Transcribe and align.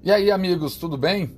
E 0.00 0.12
aí, 0.12 0.30
amigos, 0.30 0.76
tudo 0.76 0.96
bem? 0.96 1.36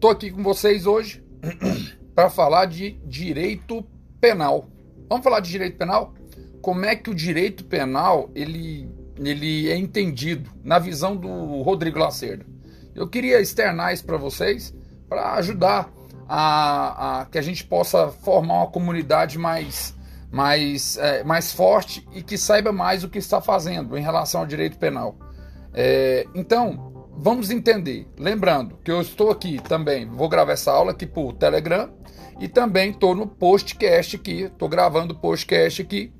Tô 0.00 0.08
aqui 0.08 0.32
com 0.32 0.42
vocês 0.42 0.84
hoje 0.84 1.24
para 2.12 2.28
falar 2.28 2.64
de 2.64 2.98
direito 3.06 3.86
penal. 4.20 4.66
Vamos 5.08 5.22
falar 5.22 5.38
de 5.38 5.48
direito 5.48 5.78
penal? 5.78 6.12
Como 6.60 6.84
é 6.84 6.96
que 6.96 7.08
o 7.08 7.14
direito 7.14 7.64
penal 7.64 8.28
ele, 8.34 8.90
ele 9.16 9.70
é 9.70 9.76
entendido 9.76 10.50
na 10.64 10.80
visão 10.80 11.16
do 11.16 11.62
Rodrigo 11.62 12.00
Lacerda? 12.00 12.44
Eu 12.96 13.06
queria 13.08 13.40
externar 13.40 13.94
isso 13.94 14.04
para 14.04 14.16
vocês 14.16 14.74
para 15.08 15.34
ajudar 15.34 15.88
a, 16.28 17.20
a, 17.20 17.26
que 17.26 17.38
a 17.38 17.42
gente 17.42 17.64
possa 17.64 18.08
formar 18.08 18.54
uma 18.54 18.70
comunidade 18.70 19.38
mais 19.38 19.96
mais, 20.32 20.96
é, 20.96 21.24
mais 21.24 21.52
forte 21.52 22.06
e 22.12 22.22
que 22.22 22.36
saiba 22.36 22.72
mais 22.72 23.02
o 23.04 23.08
que 23.08 23.18
está 23.18 23.40
fazendo 23.40 23.96
em 23.96 24.02
relação 24.02 24.40
ao 24.40 24.46
direito 24.46 24.78
penal. 24.78 25.16
É, 25.72 26.26
então, 26.34 26.89
vamos 27.22 27.50
entender. 27.50 28.08
Lembrando 28.18 28.78
que 28.82 28.90
eu 28.90 29.00
estou 29.00 29.30
aqui 29.30 29.60
também, 29.60 30.08
vou 30.08 30.28
gravar 30.28 30.52
essa 30.52 30.72
aula 30.72 30.92
aqui 30.92 31.06
por 31.06 31.34
Telegram 31.34 31.90
e 32.40 32.48
também 32.48 32.90
estou 32.90 33.14
no 33.14 33.26
postcast 33.26 34.16
aqui, 34.16 34.44
estou 34.44 34.68
gravando 34.68 35.14
postcast 35.14 35.82
aqui, 35.82 36.12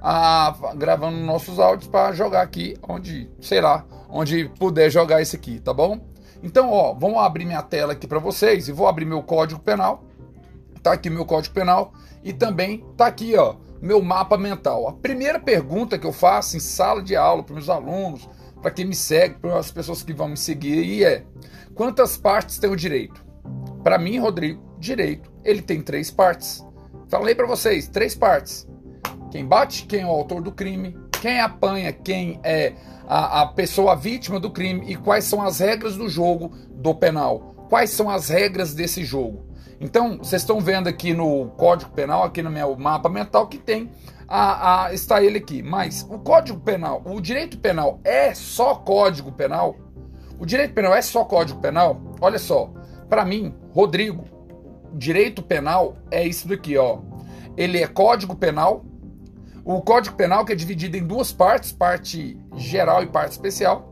a, 0.00 0.72
gravando 0.74 1.18
nossos 1.18 1.58
áudios 1.58 1.88
para 1.88 2.14
jogar 2.14 2.40
aqui 2.40 2.74
onde, 2.88 3.30
sei 3.38 3.60
lá, 3.60 3.84
onde 4.08 4.50
puder 4.58 4.90
jogar 4.90 5.20
esse 5.20 5.36
aqui, 5.36 5.60
tá 5.60 5.74
bom? 5.74 6.00
Então, 6.42 6.72
ó, 6.72 6.94
vamos 6.94 7.18
abrir 7.18 7.44
minha 7.44 7.62
tela 7.62 7.92
aqui 7.92 8.06
para 8.06 8.18
vocês 8.18 8.66
e 8.66 8.72
vou 8.72 8.86
abrir 8.86 9.04
meu 9.04 9.22
código 9.22 9.60
penal. 9.60 10.04
Tá 10.82 10.92
aqui 10.92 11.10
meu 11.10 11.26
código 11.26 11.54
penal 11.54 11.92
e 12.24 12.32
também 12.32 12.82
tá 12.96 13.06
aqui, 13.06 13.36
ó, 13.36 13.56
meu 13.82 14.00
mapa 14.00 14.38
mental. 14.38 14.88
A 14.88 14.92
primeira 14.92 15.38
pergunta 15.38 15.98
que 15.98 16.06
eu 16.06 16.12
faço 16.12 16.56
em 16.56 16.60
sala 16.60 17.02
de 17.02 17.14
aula 17.14 17.42
para 17.42 17.54
meus 17.54 17.68
alunos, 17.68 18.26
para 18.66 18.74
quem 18.74 18.84
me 18.84 18.96
segue, 18.96 19.36
para 19.36 19.60
as 19.60 19.70
pessoas 19.70 20.02
que 20.02 20.12
vão 20.12 20.26
me 20.26 20.36
seguir, 20.36 20.82
e 20.82 21.04
é: 21.04 21.22
quantas 21.72 22.16
partes 22.16 22.58
tem 22.58 22.68
o 22.68 22.74
direito? 22.74 23.24
Para 23.84 23.96
mim, 23.96 24.18
Rodrigo, 24.18 24.60
direito, 24.76 25.30
ele 25.44 25.62
tem 25.62 25.80
três 25.80 26.10
partes. 26.10 26.66
Falei 27.08 27.32
para 27.32 27.46
vocês, 27.46 27.86
três 27.86 28.16
partes. 28.16 28.66
Quem 29.30 29.46
bate, 29.46 29.86
quem 29.86 30.00
é 30.00 30.06
o 30.06 30.10
autor 30.10 30.42
do 30.42 30.50
crime, 30.50 30.98
quem 31.22 31.38
apanha, 31.38 31.92
quem 31.92 32.40
é 32.42 32.72
a, 33.06 33.42
a 33.42 33.46
pessoa 33.46 33.94
vítima 33.94 34.40
do 34.40 34.50
crime 34.50 34.84
e 34.90 34.96
quais 34.96 35.22
são 35.22 35.40
as 35.42 35.60
regras 35.60 35.94
do 35.94 36.08
jogo 36.08 36.50
do 36.68 36.92
penal. 36.92 37.54
Quais 37.68 37.90
são 37.90 38.10
as 38.10 38.28
regras 38.30 38.74
desse 38.74 39.04
jogo? 39.04 39.46
Então, 39.80 40.18
vocês 40.18 40.42
estão 40.42 40.60
vendo 40.60 40.88
aqui 40.88 41.14
no 41.14 41.50
Código 41.50 41.92
Penal, 41.92 42.24
aqui 42.24 42.42
no 42.42 42.50
meu 42.50 42.76
mapa 42.76 43.08
mental, 43.08 43.46
que 43.46 43.58
tem 43.58 43.92
a, 44.28 44.84
a, 44.84 44.92
está 44.92 45.22
ele 45.22 45.38
aqui. 45.38 45.62
Mas 45.62 46.06
o 46.08 46.18
Código 46.18 46.58
Penal, 46.60 47.02
o 47.04 47.20
direito 47.20 47.58
penal 47.58 48.00
é 48.04 48.34
só 48.34 48.74
Código 48.74 49.32
Penal? 49.32 49.76
O 50.38 50.44
direito 50.44 50.74
penal 50.74 50.94
é 50.94 51.00
só 51.00 51.24
Código 51.24 51.60
Penal? 51.60 52.00
Olha 52.20 52.38
só, 52.38 52.70
para 53.08 53.24
mim, 53.24 53.54
Rodrigo, 53.72 54.24
direito 54.92 55.42
penal 55.42 55.96
é 56.10 56.26
isso 56.26 56.46
daqui, 56.46 56.76
ó. 56.76 56.98
Ele 57.56 57.82
é 57.82 57.86
Código 57.86 58.36
Penal. 58.36 58.84
O 59.64 59.80
Código 59.80 60.14
Penal 60.14 60.44
que 60.44 60.52
é 60.52 60.56
dividido 60.56 60.96
em 60.96 61.06
duas 61.06 61.32
partes, 61.32 61.72
parte 61.72 62.38
geral 62.54 63.02
e 63.02 63.06
parte 63.06 63.32
especial. 63.32 63.90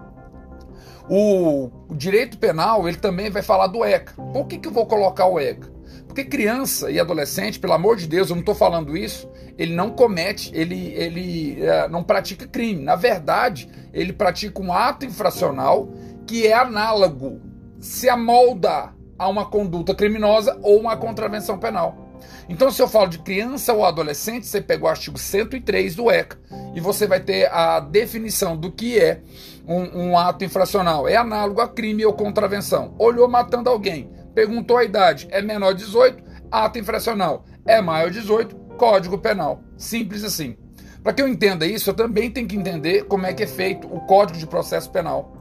O, 1.08 1.70
o 1.88 1.94
direito 1.94 2.38
penal, 2.38 2.88
ele 2.88 2.96
também 2.96 3.30
vai 3.30 3.42
falar 3.42 3.66
do 3.66 3.84
ECA. 3.84 4.14
Por 4.32 4.46
que, 4.46 4.58
que 4.58 4.68
eu 4.68 4.72
vou 4.72 4.86
colocar 4.86 5.26
o 5.26 5.38
ECA? 5.38 5.73
Porque 6.06 6.24
criança 6.24 6.90
e 6.90 7.00
adolescente, 7.00 7.58
pelo 7.58 7.72
amor 7.72 7.96
de 7.96 8.06
Deus, 8.06 8.30
eu 8.30 8.36
não 8.36 8.40
estou 8.40 8.54
falando 8.54 8.96
isso, 8.96 9.28
ele 9.58 9.74
não 9.74 9.90
comete, 9.90 10.50
ele, 10.54 10.92
ele 10.94 11.62
é, 11.64 11.88
não 11.88 12.02
pratica 12.02 12.46
crime. 12.46 12.82
Na 12.82 12.96
verdade, 12.96 13.68
ele 13.92 14.12
pratica 14.12 14.60
um 14.60 14.72
ato 14.72 15.04
infracional 15.04 15.88
que 16.26 16.46
é 16.46 16.54
análogo, 16.54 17.40
se 17.78 18.08
amolda 18.08 18.94
a 19.18 19.28
uma 19.28 19.46
conduta 19.46 19.94
criminosa 19.94 20.58
ou 20.62 20.80
uma 20.80 20.96
contravenção 20.96 21.58
penal. 21.58 22.04
Então, 22.48 22.70
se 22.70 22.80
eu 22.80 22.88
falo 22.88 23.08
de 23.08 23.18
criança 23.18 23.72
ou 23.72 23.84
adolescente, 23.84 24.46
você 24.46 24.60
pega 24.60 24.84
o 24.84 24.88
artigo 24.88 25.18
103 25.18 25.94
do 25.94 26.10
ECA 26.10 26.38
e 26.74 26.80
você 26.80 27.06
vai 27.06 27.20
ter 27.20 27.50
a 27.50 27.80
definição 27.80 28.56
do 28.56 28.70
que 28.70 28.98
é 28.98 29.20
um, 29.66 30.08
um 30.08 30.18
ato 30.18 30.44
infracional. 30.44 31.08
É 31.08 31.16
análogo 31.16 31.60
a 31.60 31.68
crime 31.68 32.04
ou 32.04 32.12
contravenção. 32.12 32.94
Olhou 32.98 33.28
matando 33.28 33.70
alguém, 33.70 34.10
Perguntou 34.34 34.76
a 34.76 34.84
idade, 34.84 35.28
é 35.30 35.40
menor 35.40 35.72
de 35.74 35.84
18, 35.84 36.22
ato 36.50 36.78
infracional. 36.78 37.44
É 37.64 37.80
maior 37.80 38.10
de 38.10 38.20
18, 38.20 38.56
Código 38.76 39.18
Penal. 39.18 39.60
Simples 39.76 40.24
assim. 40.24 40.56
Para 41.02 41.12
que 41.12 41.22
eu 41.22 41.28
entenda 41.28 41.66
isso, 41.66 41.90
eu 41.90 41.94
também 41.94 42.30
tenho 42.30 42.48
que 42.48 42.56
entender 42.56 43.04
como 43.04 43.26
é 43.26 43.32
que 43.32 43.42
é 43.42 43.46
feito 43.46 43.86
o 43.86 44.00
Código 44.00 44.38
de 44.38 44.46
Processo 44.46 44.90
Penal. 44.90 45.32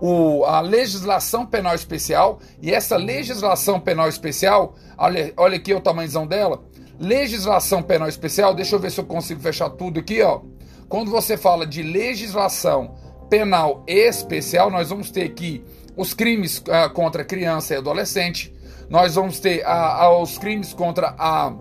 O, 0.00 0.44
a 0.44 0.60
legislação 0.60 1.46
penal 1.46 1.74
especial, 1.74 2.40
e 2.60 2.74
essa 2.74 2.96
legislação 2.96 3.78
penal 3.80 4.08
especial, 4.08 4.74
olha, 4.98 5.32
olha 5.36 5.56
aqui 5.56 5.72
o 5.72 5.80
tamanhozão 5.80 6.26
dela. 6.26 6.62
Legislação 6.98 7.82
penal 7.82 8.08
especial, 8.08 8.54
deixa 8.54 8.74
eu 8.74 8.80
ver 8.80 8.90
se 8.90 9.00
eu 9.00 9.04
consigo 9.04 9.40
fechar 9.40 9.70
tudo 9.70 10.00
aqui, 10.00 10.20
ó. 10.20 10.40
Quando 10.88 11.10
você 11.10 11.36
fala 11.36 11.66
de 11.66 11.82
legislação 11.82 12.96
penal 13.30 13.84
especial, 13.86 14.70
nós 14.70 14.90
vamos 14.90 15.10
ter 15.10 15.22
aqui 15.22 15.64
os 15.96 16.14
crimes 16.14 16.58
uh, 16.58 16.92
contra 16.92 17.24
criança 17.24 17.74
e 17.74 17.76
adolescente, 17.76 18.54
nós 18.88 19.14
vamos 19.14 19.40
ter 19.40 19.64
uh, 19.64 20.20
os 20.20 20.38
crimes 20.38 20.72
contra 20.72 21.14
a, 21.18 21.54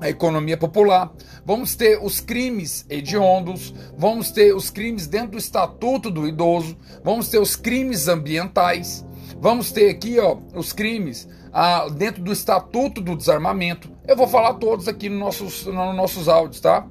a 0.00 0.08
economia 0.08 0.56
popular, 0.56 1.12
vamos 1.44 1.74
ter 1.74 1.98
os 2.02 2.20
crimes 2.20 2.86
hediondos, 2.88 3.74
vamos 3.96 4.30
ter 4.30 4.54
os 4.54 4.70
crimes 4.70 5.06
dentro 5.06 5.32
do 5.32 5.38
estatuto 5.38 6.10
do 6.10 6.26
idoso, 6.26 6.76
vamos 7.02 7.28
ter 7.28 7.38
os 7.38 7.56
crimes 7.56 8.08
ambientais, 8.08 9.04
vamos 9.40 9.72
ter 9.72 9.90
aqui 9.90 10.18
ó, 10.18 10.38
os 10.54 10.72
crimes 10.72 11.28
uh, 11.54 11.90
dentro 11.90 12.22
do 12.22 12.32
estatuto 12.32 13.00
do 13.00 13.16
desarmamento. 13.16 13.90
Eu 14.06 14.16
vou 14.16 14.26
falar 14.26 14.54
todos 14.54 14.88
aqui 14.88 15.08
nos 15.08 15.18
nossos, 15.18 15.66
nos 15.66 15.96
nossos 15.96 16.28
áudios, 16.28 16.60
tá? 16.60 16.86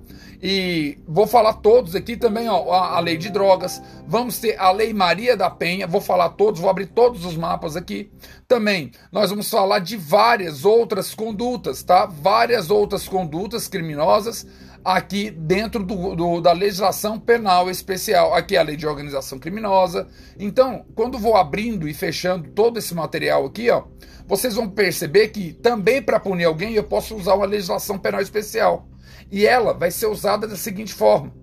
E 0.45 0.97
vou 1.07 1.25
falar 1.25 1.53
todos 1.53 1.95
aqui 1.95 2.17
também, 2.17 2.49
ó, 2.49 2.69
a, 2.69 2.97
a, 2.97 2.99
lei 2.99 3.15
de 3.15 3.29
drogas. 3.29 3.81
Vamos 4.05 4.39
ter 4.39 4.59
a 4.59 4.71
lei 4.71 4.93
Maria 4.93 5.37
da 5.37 5.49
Penha. 5.49 5.87
Vou 5.87 6.01
falar 6.01 6.29
todos, 6.31 6.59
vou 6.59 6.69
abrir 6.69 6.87
todos 6.87 7.23
os 7.23 7.37
mapas 7.37 7.77
aqui. 7.77 8.11
Também 8.45 8.91
nós 9.09 9.29
vamos 9.29 9.49
falar 9.49 9.79
de 9.79 9.95
várias 9.95 10.65
outras 10.65 11.15
condutas, 11.15 11.81
tá? 11.81 12.05
Várias 12.05 12.69
outras 12.69 13.07
condutas 13.07 13.69
criminosas 13.69 14.45
aqui 14.83 15.31
dentro 15.31 15.83
do, 15.83 16.15
do, 16.15 16.41
da 16.41 16.51
legislação 16.51 17.19
penal 17.19 17.69
especial. 17.69 18.33
Aqui 18.33 18.55
é 18.55 18.59
a 18.59 18.63
lei 18.63 18.75
de 18.75 18.87
organização 18.87 19.39
criminosa. 19.39 20.07
Então, 20.37 20.85
quando 20.95 21.17
vou 21.17 21.35
abrindo 21.35 21.87
e 21.87 21.93
fechando 21.93 22.49
todo 22.49 22.77
esse 22.77 22.93
material 22.93 23.45
aqui, 23.45 23.69
ó, 23.69 23.83
vocês 24.27 24.55
vão 24.55 24.69
perceber 24.69 25.29
que 25.29 25.53
também 25.53 26.01
para 26.01 26.19
punir 26.19 26.45
alguém 26.45 26.73
eu 26.73 26.83
posso 26.83 27.15
usar 27.15 27.35
uma 27.35 27.45
legislação 27.45 27.97
penal 27.97 28.21
especial. 28.21 28.87
E 29.31 29.45
ela 29.45 29.73
vai 29.73 29.89
ser 29.89 30.07
usada 30.07 30.47
da 30.47 30.55
seguinte 30.55 30.93
forma: 30.93 31.33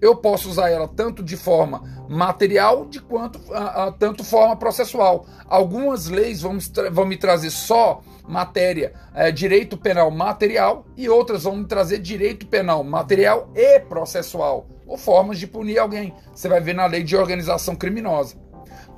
eu 0.00 0.16
posso 0.16 0.48
usar 0.48 0.70
ela 0.70 0.88
tanto 0.88 1.22
de 1.22 1.36
forma 1.36 2.06
material 2.08 2.86
de 2.86 3.00
quanto 3.00 3.40
a, 3.52 3.86
a 3.86 3.92
tanto 3.92 4.24
forma 4.24 4.56
processual. 4.56 5.26
Algumas 5.46 6.08
leis 6.08 6.40
vão, 6.40 6.58
vão 6.92 7.06
me 7.06 7.16
trazer 7.16 7.50
só 7.50 8.02
matéria 8.30 8.92
é, 9.14 9.30
direito 9.30 9.76
penal 9.76 10.10
material 10.10 10.86
e 10.96 11.08
outras 11.08 11.42
vão 11.42 11.64
trazer 11.64 11.98
direito 11.98 12.46
penal 12.46 12.82
material 12.84 13.50
e 13.54 13.80
processual 13.80 14.68
ou 14.86 14.96
formas 14.96 15.38
de 15.38 15.46
punir 15.46 15.78
alguém. 15.78 16.14
Você 16.34 16.48
vai 16.48 16.60
ver 16.60 16.74
na 16.74 16.86
lei 16.86 17.02
de 17.02 17.16
organização 17.16 17.76
criminosa. 17.76 18.36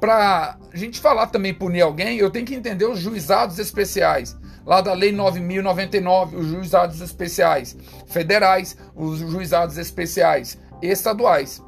Para 0.01 0.59
a 0.73 0.77
gente 0.77 1.01
falar 1.01 1.29
também 1.29 1.55
punir 1.55 1.83
alguém, 1.83 2.19
eu 2.19 2.31
tenho 2.31 2.47
que 2.47 2.55
entender 2.55 2.87
os 2.87 2.99
juizados 2.99 3.59
especiais 3.59 4.37
lá 4.65 4.81
da 4.81 4.93
Lei 4.93 5.13
9099, 5.13 6.37
os 6.37 6.47
juizados 6.47 7.01
especiais 7.01 7.77
federais, 8.07 8.77
os 8.95 9.19
juizados 9.19 9.77
especiais 9.79 10.59
estaduais. 10.81 11.63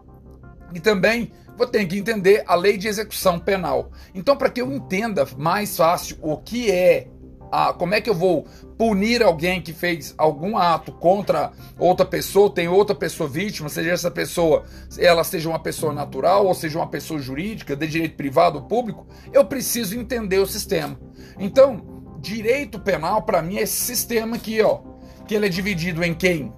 E 0.72 0.80
também 0.80 1.32
vou 1.56 1.66
ter 1.66 1.84
que 1.86 1.98
entender 1.98 2.42
a 2.46 2.54
Lei 2.54 2.76
de 2.76 2.88
Execução 2.88 3.38
Penal. 3.38 3.90
Então, 4.14 4.36
para 4.36 4.50
que 4.50 4.60
eu 4.60 4.72
entenda 4.72 5.26
mais 5.36 5.76
fácil 5.76 6.18
o 6.20 6.36
que 6.36 6.70
é 6.70 7.08
a, 7.50 7.72
como 7.72 7.94
é 7.94 8.00
que 8.00 8.10
eu 8.10 8.14
vou 8.14 8.46
punir 8.76 9.22
alguém 9.22 9.60
que 9.60 9.72
fez 9.72 10.14
algum 10.18 10.56
ato 10.56 10.92
contra 10.92 11.52
outra 11.78 12.04
pessoa, 12.04 12.50
tem 12.50 12.68
outra 12.68 12.94
pessoa 12.94 13.28
vítima, 13.28 13.68
seja 13.68 13.90
essa 13.90 14.10
pessoa, 14.10 14.64
ela 14.98 15.22
seja 15.22 15.48
uma 15.48 15.58
pessoa 15.58 15.92
natural 15.92 16.46
ou 16.46 16.54
seja 16.54 16.78
uma 16.78 16.88
pessoa 16.88 17.20
jurídica, 17.20 17.76
de 17.76 17.86
direito 17.86 18.16
privado 18.16 18.58
ou 18.58 18.64
público, 18.64 19.06
eu 19.32 19.44
preciso 19.44 19.98
entender 19.98 20.38
o 20.38 20.46
sistema. 20.46 20.98
Então, 21.38 22.16
direito 22.20 22.78
penal 22.78 23.22
para 23.22 23.42
mim 23.42 23.58
é 23.58 23.62
esse 23.62 23.76
sistema 23.76 24.36
aqui, 24.36 24.60
ó, 24.62 24.80
que 25.26 25.34
ele 25.34 25.46
é 25.46 25.48
dividido 25.48 26.02
em 26.02 26.14
quem 26.14 26.52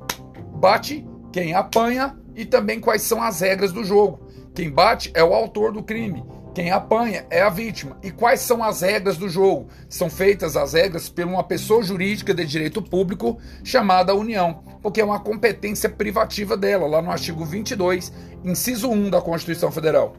bate, 0.55 1.07
quem 1.33 1.55
apanha 1.55 2.17
e 2.35 2.45
também 2.45 2.81
quais 2.81 3.03
são 3.03 3.23
as 3.23 3.41
regras 3.41 3.73
do 3.73 3.85
jogo. 3.85 4.27
Quem 4.55 4.71
bate 4.71 5.11
é 5.15 5.23
o 5.23 5.35
autor 5.35 5.73
do 5.73 5.83
crime, 5.83 6.25
quem 6.57 6.71
apanha 6.71 7.27
é 7.29 7.43
a 7.43 7.51
vítima. 7.51 7.99
E 8.03 8.11
quais 8.11 8.41
são 8.41 8.65
as 8.65 8.81
regras 8.81 9.19
do 9.19 9.29
jogo? 9.29 9.69
São 9.91 10.09
feitas 10.09 10.57
as 10.57 10.73
regras 10.73 11.07
por 11.07 11.23
uma 11.23 11.45
pessoa 11.45 11.83
jurídica 11.83 12.33
de 12.33 12.47
direito 12.47 12.81
público 12.81 13.37
chamada 13.63 14.15
União, 14.15 14.63
porque 14.81 15.03
é 15.03 15.05
uma 15.05 15.21
competência 15.21 15.87
privativa 15.87 16.57
dela, 16.57 16.87
lá 16.87 17.03
no 17.03 17.11
artigo 17.11 17.45
22, 17.45 18.11
inciso 18.43 18.89
1 18.89 19.11
da 19.11 19.21
Constituição 19.21 19.71
Federal. 19.71 20.15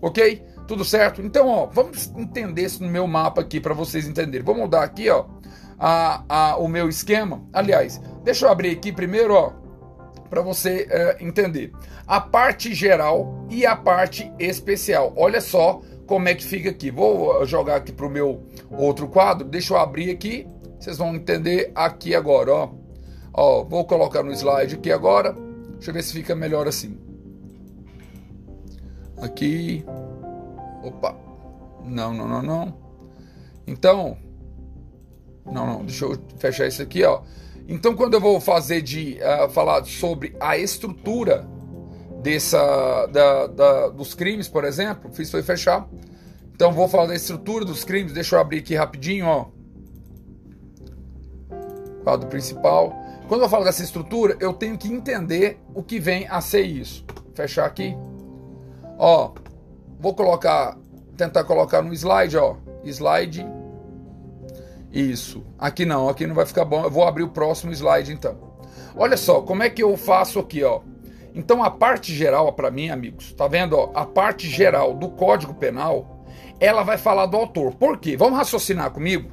OK? 0.00 0.42
Tudo 0.66 0.86
certo? 0.86 1.20
Então, 1.20 1.48
ó, 1.48 1.66
vamos 1.66 2.10
entender 2.16 2.62
isso 2.62 2.82
no 2.82 2.88
meu 2.88 3.06
mapa 3.06 3.42
aqui 3.42 3.60
para 3.60 3.74
vocês 3.74 4.08
entenderem. 4.08 4.42
Vou 4.42 4.54
mudar 4.54 4.84
aqui, 4.84 5.10
ó, 5.10 5.26
a, 5.78 6.24
a, 6.26 6.56
o 6.56 6.66
meu 6.66 6.88
esquema. 6.88 7.42
Aliás, 7.52 8.00
deixa 8.22 8.46
eu 8.46 8.50
abrir 8.50 8.70
aqui 8.70 8.90
primeiro, 8.90 9.34
ó, 9.34 9.52
para 10.34 10.42
você 10.42 10.88
é, 10.90 11.24
entender. 11.24 11.70
A 12.08 12.20
parte 12.20 12.74
geral 12.74 13.46
e 13.48 13.64
a 13.64 13.76
parte 13.76 14.32
especial. 14.36 15.12
Olha 15.16 15.40
só 15.40 15.80
como 16.08 16.28
é 16.28 16.34
que 16.34 16.44
fica 16.44 16.70
aqui. 16.70 16.90
Vou 16.90 17.46
jogar 17.46 17.76
aqui 17.76 17.92
para 17.92 18.04
o 18.04 18.10
meu 18.10 18.42
outro 18.68 19.06
quadro. 19.06 19.46
Deixa 19.46 19.72
eu 19.72 19.78
abrir 19.78 20.10
aqui. 20.10 20.44
Vocês 20.80 20.98
vão 20.98 21.14
entender 21.14 21.70
aqui 21.72 22.16
agora, 22.16 22.52
ó. 22.52 22.70
Ó, 23.32 23.62
vou 23.62 23.84
colocar 23.84 24.24
no 24.24 24.32
slide 24.32 24.74
aqui 24.74 24.90
agora. 24.90 25.36
Deixa 25.74 25.90
eu 25.90 25.94
ver 25.94 26.02
se 26.02 26.12
fica 26.12 26.34
melhor 26.34 26.66
assim. 26.66 26.98
Aqui. 29.22 29.84
Opa. 30.82 31.16
Não, 31.84 32.12
não, 32.12 32.26
não, 32.26 32.42
não. 32.42 32.74
Então. 33.68 34.18
Não, 35.46 35.64
não. 35.64 35.84
Deixa 35.84 36.06
eu 36.06 36.18
fechar 36.38 36.66
isso 36.66 36.82
aqui, 36.82 37.04
ó. 37.04 37.22
Então, 37.66 37.94
quando 37.94 38.14
eu 38.14 38.20
vou 38.20 38.40
fazer 38.40 38.82
de 38.82 39.18
uh, 39.20 39.48
falar 39.48 39.84
sobre 39.84 40.36
a 40.38 40.56
estrutura 40.56 41.48
dessa 42.22 43.06
da, 43.06 43.46
da, 43.46 43.88
dos 43.88 44.14
crimes, 44.14 44.48
por 44.48 44.64
exemplo, 44.64 45.10
fiz 45.12 45.30
foi 45.30 45.42
fechar. 45.42 45.88
Então, 46.54 46.72
vou 46.72 46.88
falar 46.88 47.06
da 47.06 47.14
estrutura 47.14 47.64
dos 47.64 47.82
crimes. 47.82 48.12
Deixa 48.12 48.36
eu 48.36 48.40
abrir 48.40 48.58
aqui 48.58 48.74
rapidinho, 48.74 49.26
ó. 49.26 49.46
Quadro 52.02 52.28
principal. 52.28 52.94
Quando 53.28 53.42
eu 53.42 53.48
falo 53.48 53.64
dessa 53.64 53.82
estrutura, 53.82 54.36
eu 54.38 54.52
tenho 54.52 54.76
que 54.76 54.92
entender 54.92 55.58
o 55.74 55.82
que 55.82 55.98
vem 55.98 56.28
a 56.28 56.40
ser 56.40 56.62
isso. 56.62 57.04
Fechar 57.34 57.64
aqui. 57.64 57.96
Ó, 58.98 59.32
vou 59.98 60.14
colocar, 60.14 60.76
tentar 61.16 61.44
colocar 61.44 61.82
no 61.82 61.92
slide, 61.94 62.36
ó. 62.36 62.56
Slide. 62.84 63.63
Isso. 64.94 65.44
Aqui 65.58 65.84
não, 65.84 66.08
aqui 66.08 66.24
não 66.24 66.36
vai 66.36 66.46
ficar 66.46 66.64
bom. 66.64 66.84
Eu 66.84 66.90
vou 66.90 67.02
abrir 67.02 67.24
o 67.24 67.28
próximo 67.28 67.72
slide 67.72 68.12
então. 68.12 68.38
Olha 68.94 69.16
só, 69.16 69.42
como 69.42 69.64
é 69.64 69.68
que 69.68 69.82
eu 69.82 69.96
faço 69.96 70.38
aqui, 70.38 70.62
ó. 70.62 70.82
Então 71.34 71.64
a 71.64 71.70
parte 71.70 72.14
geral, 72.14 72.52
para 72.52 72.70
mim, 72.70 72.90
amigos, 72.90 73.32
tá 73.32 73.48
vendo, 73.48 73.76
ó? 73.76 73.90
A 73.92 74.06
parte 74.06 74.48
geral 74.48 74.94
do 74.94 75.08
Código 75.10 75.52
Penal, 75.52 76.24
ela 76.60 76.84
vai 76.84 76.96
falar 76.96 77.26
do 77.26 77.36
autor. 77.36 77.74
Por 77.74 77.98
quê? 77.98 78.16
Vamos 78.16 78.38
raciocinar 78.38 78.92
comigo? 78.92 79.32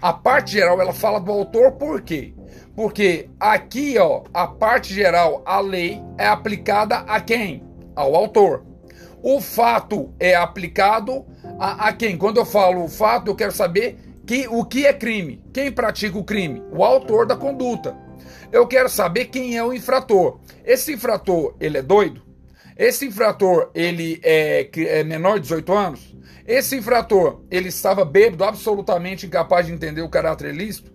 A 0.00 0.14
parte 0.14 0.52
geral, 0.52 0.80
ela 0.80 0.94
fala 0.94 1.20
do 1.20 1.30
autor 1.30 1.72
por 1.72 2.00
quê? 2.00 2.34
Porque 2.74 3.28
aqui, 3.38 3.98
ó, 3.98 4.22
a 4.32 4.46
parte 4.46 4.94
geral, 4.94 5.42
a 5.44 5.60
lei 5.60 6.02
é 6.16 6.26
aplicada 6.26 6.96
a 7.00 7.20
quem? 7.20 7.62
Ao 7.94 8.14
autor. 8.14 8.64
O 9.22 9.42
fato 9.42 10.12
é 10.18 10.34
aplicado 10.34 11.26
a, 11.58 11.88
a 11.88 11.92
quem? 11.92 12.16
Quando 12.16 12.38
eu 12.38 12.46
falo 12.46 12.82
o 12.82 12.88
fato, 12.88 13.28
eu 13.30 13.36
quero 13.36 13.52
saber 13.52 14.11
que, 14.26 14.46
o 14.48 14.64
que 14.64 14.86
é 14.86 14.92
crime. 14.92 15.42
Quem 15.52 15.70
pratica 15.70 16.18
o 16.18 16.24
crime? 16.24 16.62
O 16.72 16.84
autor 16.84 17.26
da 17.26 17.36
conduta. 17.36 17.96
Eu 18.50 18.66
quero 18.66 18.88
saber 18.88 19.26
quem 19.26 19.56
é 19.56 19.64
o 19.64 19.72
infrator. 19.72 20.40
Esse 20.64 20.92
infrator, 20.92 21.56
ele 21.60 21.78
é 21.78 21.82
doido? 21.82 22.22
Esse 22.76 23.06
infrator, 23.06 23.70
ele 23.74 24.20
é, 24.22 24.68
é 24.76 25.04
menor 25.04 25.36
de 25.36 25.42
18 25.42 25.72
anos? 25.72 26.16
Esse 26.46 26.76
infrator, 26.76 27.42
ele 27.50 27.68
estava 27.68 28.04
bêbado, 28.04 28.44
absolutamente 28.44 29.26
incapaz 29.26 29.66
de 29.66 29.72
entender 29.72 30.02
o 30.02 30.08
caráter 30.08 30.54
ilícito? 30.54 30.92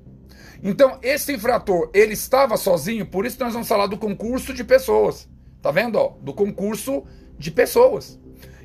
Então, 0.64 1.00
esse 1.02 1.34
infrator, 1.34 1.90
ele 1.94 2.14
estava 2.14 2.58
sozinho, 2.58 3.06
por 3.06 3.26
isso 3.26 3.40
nós 3.40 3.54
vamos 3.54 3.68
falar 3.68 3.88
do 3.88 3.98
concurso 3.98 4.54
de 4.54 4.64
pessoas. 4.64 5.30
Tá 5.62 5.72
vendo, 5.72 5.98
ó? 5.98 6.16
Do 6.22 6.34
concurso 6.34 7.04
de 7.38 7.52
pessoas. 7.52 8.20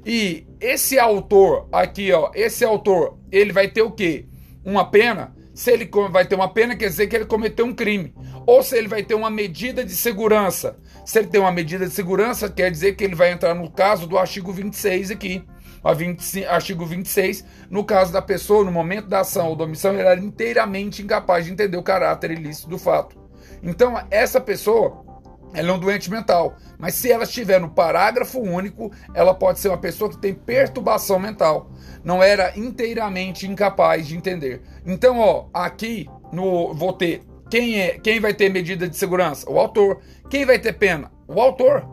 E 0.05 0.47
esse 0.61 0.99
autor 0.99 1.69
aqui, 1.70 2.12
ó, 2.12 2.31
esse 2.35 2.64
autor, 2.64 3.19
ele 3.31 3.53
vai 3.53 3.69
ter 3.69 3.82
o 3.82 3.91
quê? 3.91 4.26
Uma 4.64 4.88
pena. 4.88 5.35
Se 5.55 5.70
ele 5.70 5.91
vai 6.11 6.25
ter 6.26 6.35
uma 6.35 6.49
pena, 6.49 6.76
quer 6.76 6.88
dizer 6.88 7.06
que 7.06 7.17
ele 7.17 7.26
cometeu 7.26 7.67
um 7.67 7.75
crime. 7.75 8.14
Ou 8.47 8.62
se 8.62 8.76
ele 8.76 8.88
vai 8.88 9.03
ter 9.03 9.14
uma 9.14 9.31
medida 9.31 9.85
de 9.85 9.94
segurança. 9.94 10.76
Se 11.05 11.19
ele 11.19 11.29
tem 11.29 11.41
uma 11.41 11.53
medida 11.53 11.87
de 11.87 11.93
segurança, 11.93 12.49
quer 12.49 12.70
dizer 12.70 12.94
que 12.94 13.05
ele 13.05 13.14
vai 13.14 13.32
entrar 13.32 13.55
no 13.55 13.70
caso 13.70 14.06
do 14.06 14.19
artigo 14.19 14.53
26 14.53 15.11
aqui. 15.11 15.44
O 15.85 15.93
25, 15.93 16.49
artigo 16.49 16.87
26, 16.87 17.44
no 17.69 17.82
caso 17.82 18.12
da 18.12 18.23
pessoa, 18.23 18.64
no 18.64 18.70
momento 18.70 19.09
da 19.09 19.20
ação 19.20 19.49
ou 19.49 19.56
da 19.56 19.64
omissão, 19.64 19.93
ele 19.93 20.03
era 20.03 20.20
inteiramente 20.20 21.03
incapaz 21.03 21.44
de 21.44 21.53
entender 21.53 21.76
o 21.76 21.82
caráter 21.82 22.31
ilícito 22.31 22.69
do 22.69 22.79
fato. 22.79 23.17
Então, 23.62 24.00
essa 24.09 24.41
pessoa 24.41 25.05
ela 25.54 25.70
é 25.70 25.72
um 25.72 25.78
doente 25.78 26.10
mental. 26.10 26.56
Mas 26.78 26.94
se 26.94 27.10
ela 27.10 27.25
estiver 27.25 27.60
no 27.60 27.70
parágrafo 27.70 28.40
único, 28.40 28.90
ela 29.14 29.34
pode 29.34 29.60
ser 29.60 29.69
uma 29.69 29.78
pessoa 29.78 30.10
que 30.10 30.19
tem 30.19 30.34
perturbação 30.34 31.19
mental. 31.19 31.70
Não 32.02 32.22
era 32.22 32.58
inteiramente 32.58 33.46
incapaz 33.46 34.06
de 34.06 34.16
entender. 34.16 34.62
Então, 34.84 35.19
ó, 35.19 35.46
aqui 35.52 36.08
no 36.32 36.72
vou 36.75 36.93
ter 36.93 37.22
quem 37.52 37.78
é, 37.78 37.99
quem 37.99 38.19
vai 38.19 38.32
ter 38.32 38.49
medida 38.49 38.88
de 38.88 38.96
segurança? 38.96 39.50
O 39.50 39.58
autor. 39.58 40.00
Quem 40.31 40.46
vai 40.46 40.58
ter 40.58 40.72
pena? 40.72 41.12
O 41.28 41.38
autor. 41.38 41.87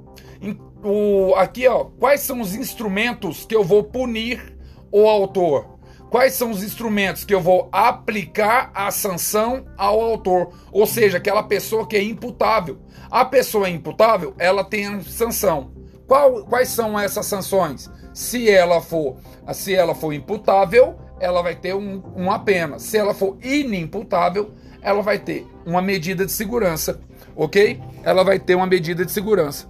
O, 0.81 1.33
aqui, 1.35 1.67
ó, 1.67 1.83
quais 1.83 2.21
são 2.21 2.39
os 2.39 2.56
instrumentos 2.56 3.44
que 3.45 3.53
eu 3.53 3.61
vou 3.61 3.83
punir 3.83 4.57
o 4.89 5.06
autor? 5.06 5.77
Quais 6.09 6.33
são 6.33 6.50
os 6.50 6.63
instrumentos 6.63 7.25
que 7.25 7.35
eu 7.35 7.41
vou 7.41 7.67
aplicar 7.73 8.71
a 8.73 8.89
sanção 8.89 9.65
ao 9.77 10.00
autor? 10.00 10.53
Ou 10.71 10.88
seja, 10.88 11.17
aquela 11.17 11.44
pessoa 11.44 11.85
que 11.85 11.97
é 11.97 12.01
imputável. 12.01 12.79
A 13.11 13.25
pessoa 13.25 13.67
é 13.67 13.71
imputável, 13.71 14.33
ela 14.38 14.63
tem 14.63 14.85
a 14.85 15.01
sanção. 15.01 15.71
Qual, 16.07 16.44
quais 16.45 16.69
são 16.69 17.00
essas 17.00 17.25
sanções? 17.25 17.89
Se 18.13 18.50
ela 18.50 18.81
for, 18.81 19.17
se 19.53 19.73
ela 19.73 19.95
for 19.95 20.13
imputável, 20.13 20.95
ela 21.19 21.41
vai 21.41 21.56
ter 21.56 21.75
um, 21.75 22.00
uma 22.15 22.39
pena. 22.39 22.79
Se 22.79 22.97
ela 22.97 23.13
for 23.13 23.38
inimputável, 23.41 24.51
ela 24.81 25.01
vai 25.01 25.19
ter 25.19 25.45
uma 25.65 25.81
medida 25.81 26.25
de 26.25 26.31
segurança, 26.31 27.00
ok? 27.35 27.81
Ela 28.03 28.23
vai 28.23 28.39
ter 28.39 28.56
uma 28.56 28.65
medida 28.65 29.06
de 29.06 29.11
segurança. 29.11 29.67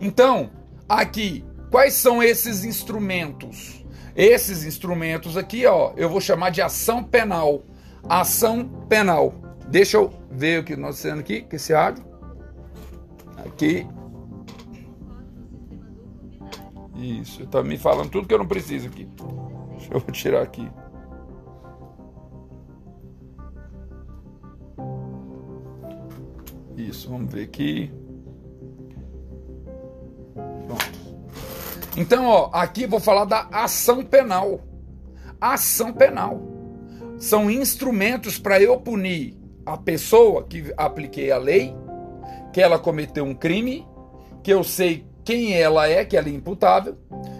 Então, 0.00 0.50
aqui, 0.88 1.44
quais 1.70 1.94
são 1.94 2.22
esses 2.22 2.64
instrumentos? 2.64 3.84
Esses 4.14 4.64
instrumentos 4.64 5.36
aqui, 5.36 5.66
ó, 5.66 5.92
eu 5.96 6.08
vou 6.08 6.20
chamar 6.20 6.50
de 6.50 6.62
ação 6.62 7.02
penal. 7.02 7.62
Ação 8.08 8.68
penal. 8.88 9.34
Deixa 9.66 9.96
eu 9.96 10.12
ver 10.30 10.60
o 10.60 10.64
que 10.64 10.76
nós 10.76 11.00
temos 11.00 11.20
aqui, 11.20 11.42
que 11.42 11.56
esse 11.56 11.72
áudio. 11.74 12.04
Aqui. 13.44 13.86
Isso, 16.96 17.46
tá 17.46 17.62
me 17.62 17.76
falando 17.76 18.10
tudo 18.10 18.26
que 18.26 18.34
eu 18.34 18.38
não 18.38 18.46
preciso 18.46 18.88
aqui. 18.88 19.08
Deixa 19.70 19.94
eu 19.94 20.00
tirar 20.12 20.42
aqui. 20.42 20.70
Isso, 26.76 27.08
vamos 27.08 27.32
ver 27.32 27.44
aqui. 27.44 27.92
Então, 31.96 32.26
ó, 32.26 32.50
aqui 32.52 32.86
vou 32.86 32.98
falar 32.98 33.24
da 33.24 33.48
ação 33.52 34.04
penal. 34.04 34.60
Ação 35.40 35.92
penal. 35.92 36.40
São 37.18 37.50
instrumentos 37.50 38.38
para 38.38 38.60
eu 38.60 38.80
punir 38.80 39.38
a 39.64 39.76
pessoa 39.76 40.44
que 40.44 40.72
apliquei 40.76 41.30
a 41.30 41.38
lei, 41.38 41.74
que 42.54 42.60
ela 42.60 42.78
cometeu 42.78 43.24
um 43.24 43.34
crime, 43.34 43.84
que 44.40 44.52
eu 44.52 44.62
sei 44.62 45.04
quem 45.24 45.54
ela 45.54 45.88
é, 45.88 46.04
que 46.04 46.16
ela 46.16 46.28
é 46.28 46.30
imputável. 46.30 46.96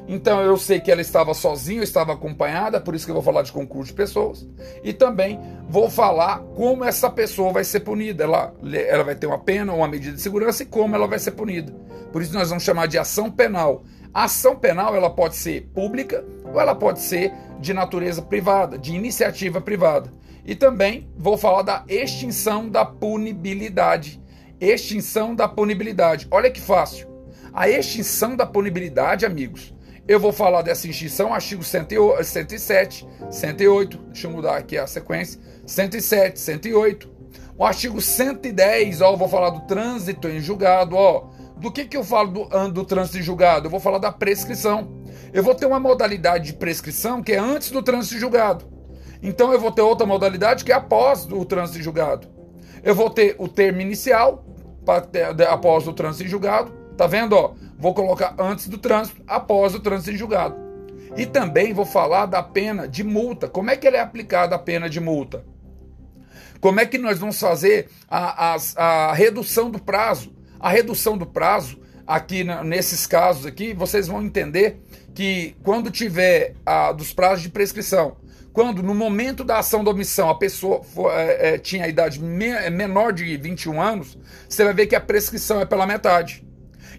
Então 0.08 0.42
eu 0.42 0.56
sei 0.56 0.80
que 0.80 0.90
ela 0.90 1.00
estava 1.00 1.32
sozinha, 1.32 1.84
estava 1.84 2.12
acompanhada, 2.12 2.80
por 2.80 2.96
isso 2.96 3.04
que 3.04 3.12
eu 3.12 3.14
vou 3.14 3.22
falar 3.22 3.42
de 3.42 3.52
concurso 3.52 3.92
de 3.92 3.96
pessoas. 3.96 4.44
E 4.82 4.92
também 4.92 5.38
vou 5.68 5.88
falar 5.88 6.40
como 6.56 6.84
essa 6.84 7.08
pessoa 7.08 7.52
vai 7.52 7.62
ser 7.62 7.80
punida. 7.80 8.24
Ela, 8.24 8.52
ela 8.88 9.04
vai 9.04 9.14
ter 9.14 9.28
uma 9.28 9.38
pena, 9.38 9.72
uma 9.72 9.86
medida 9.86 10.16
de 10.16 10.20
segurança 10.20 10.64
e 10.64 10.66
como 10.66 10.96
ela 10.96 11.06
vai 11.06 11.20
ser 11.20 11.30
punida. 11.30 11.72
Por 12.12 12.20
isso 12.20 12.34
nós 12.34 12.48
vamos 12.48 12.64
chamar 12.64 12.88
de 12.88 12.98
ação 12.98 13.30
penal. 13.30 13.84
A 14.12 14.24
ação 14.24 14.56
penal 14.56 14.96
ela 14.96 15.10
pode 15.10 15.36
ser 15.36 15.68
pública 15.72 16.24
ou 16.44 16.60
ela 16.60 16.74
pode 16.74 16.98
ser 16.98 17.32
de 17.60 17.72
natureza 17.72 18.20
privada, 18.20 18.76
de 18.76 18.92
iniciativa 18.92 19.60
privada. 19.60 20.10
E 20.44 20.56
também 20.56 21.08
vou 21.16 21.38
falar 21.38 21.62
da 21.62 21.84
extinção 21.88 22.68
da 22.68 22.84
punibilidade. 22.84 24.20
Extinção 24.64 25.34
da 25.34 25.46
punibilidade. 25.46 26.26
Olha 26.30 26.50
que 26.50 26.60
fácil. 26.60 27.06
A 27.52 27.68
extinção 27.68 28.34
da 28.34 28.46
punibilidade, 28.46 29.26
amigos. 29.26 29.74
Eu 30.08 30.18
vou 30.18 30.32
falar 30.32 30.62
dessa 30.62 30.88
extinção, 30.88 31.34
artigo 31.34 31.62
107, 31.62 33.06
108, 33.30 33.98
deixa 33.98 34.26
eu 34.26 34.30
mudar 34.30 34.56
aqui 34.56 34.78
a 34.78 34.86
sequência, 34.86 35.38
107, 35.66 36.40
108. 36.40 37.10
O 37.58 37.64
artigo 37.64 38.00
110, 38.00 39.02
ó, 39.02 39.12
eu 39.12 39.16
vou 39.18 39.28
falar 39.28 39.50
do 39.50 39.60
trânsito 39.66 40.28
em 40.28 40.40
julgado, 40.40 40.96
ó. 40.96 41.28
Do 41.58 41.70
que, 41.70 41.84
que 41.84 41.96
eu 41.96 42.02
falo 42.02 42.30
do, 42.30 42.70
do 42.70 42.84
trânsito 42.84 43.18
em 43.18 43.22
julgado? 43.22 43.66
Eu 43.66 43.70
vou 43.70 43.80
falar 43.80 43.98
da 43.98 44.10
prescrição. 44.10 45.04
Eu 45.32 45.42
vou 45.42 45.54
ter 45.54 45.66
uma 45.66 45.78
modalidade 45.78 46.46
de 46.46 46.54
prescrição 46.54 47.22
que 47.22 47.32
é 47.32 47.38
antes 47.38 47.70
do 47.70 47.82
trânsito 47.82 48.16
em 48.16 48.18
julgado. 48.18 48.64
Então 49.22 49.52
eu 49.52 49.60
vou 49.60 49.70
ter 49.70 49.82
outra 49.82 50.06
modalidade 50.06 50.64
que 50.64 50.72
é 50.72 50.74
após 50.74 51.26
o 51.30 51.44
trânsito 51.44 51.78
em 51.78 51.82
julgado. 51.82 52.28
Eu 52.82 52.94
vou 52.94 53.10
ter 53.10 53.36
o 53.38 53.46
termo 53.46 53.80
inicial 53.80 54.44
após 55.48 55.86
o 55.86 55.92
trânsito 55.92 56.24
em 56.24 56.28
julgado. 56.28 56.72
Tá 56.96 57.06
vendo? 57.06 57.34
Ó, 57.34 57.54
vou 57.78 57.94
colocar 57.94 58.34
antes 58.38 58.68
do 58.68 58.78
trânsito, 58.78 59.22
após 59.26 59.74
o 59.74 59.80
trânsito 59.80 60.12
em 60.12 60.16
julgado. 60.16 60.56
E 61.16 61.26
também 61.26 61.72
vou 61.72 61.86
falar 61.86 62.26
da 62.26 62.42
pena 62.42 62.88
de 62.88 63.04
multa. 63.04 63.48
Como 63.48 63.70
é 63.70 63.76
que 63.76 63.86
ele 63.86 63.96
é 63.96 64.00
aplicada 64.00 64.54
a 64.54 64.58
pena 64.58 64.88
de 64.88 65.00
multa? 65.00 65.44
Como 66.60 66.80
é 66.80 66.86
que 66.86 66.98
nós 66.98 67.18
vamos 67.18 67.38
fazer 67.38 67.88
a, 68.08 68.54
a, 68.54 68.56
a 68.76 69.12
redução 69.12 69.70
do 69.70 69.78
prazo? 69.78 70.32
A 70.58 70.70
redução 70.70 71.18
do 71.18 71.26
prazo, 71.26 71.78
aqui 72.06 72.42
nesses 72.64 73.06
casos 73.06 73.44
aqui, 73.44 73.74
vocês 73.74 74.08
vão 74.08 74.22
entender 74.22 74.80
que 75.14 75.54
quando 75.62 75.90
tiver 75.90 76.54
a, 76.64 76.90
dos 76.90 77.12
prazos 77.12 77.42
de 77.42 77.50
prescrição, 77.50 78.16
quando 78.54 78.82
no 78.82 78.94
momento 78.94 79.44
da 79.44 79.58
ação 79.58 79.84
da 79.84 79.90
omissão 79.90 80.30
a 80.30 80.38
pessoa 80.38 80.82
for, 80.82 81.12
é, 81.12 81.56
é, 81.56 81.58
tinha 81.58 81.84
a 81.84 81.88
idade 81.88 82.22
me, 82.22 82.46
é, 82.46 82.70
menor 82.70 83.12
de 83.12 83.36
21 83.36 83.82
anos, 83.82 84.18
você 84.48 84.64
vai 84.64 84.72
ver 84.72 84.86
que 84.86 84.96
a 84.96 85.00
prescrição 85.00 85.60
é 85.60 85.66
pela 85.66 85.86
metade. 85.86 86.42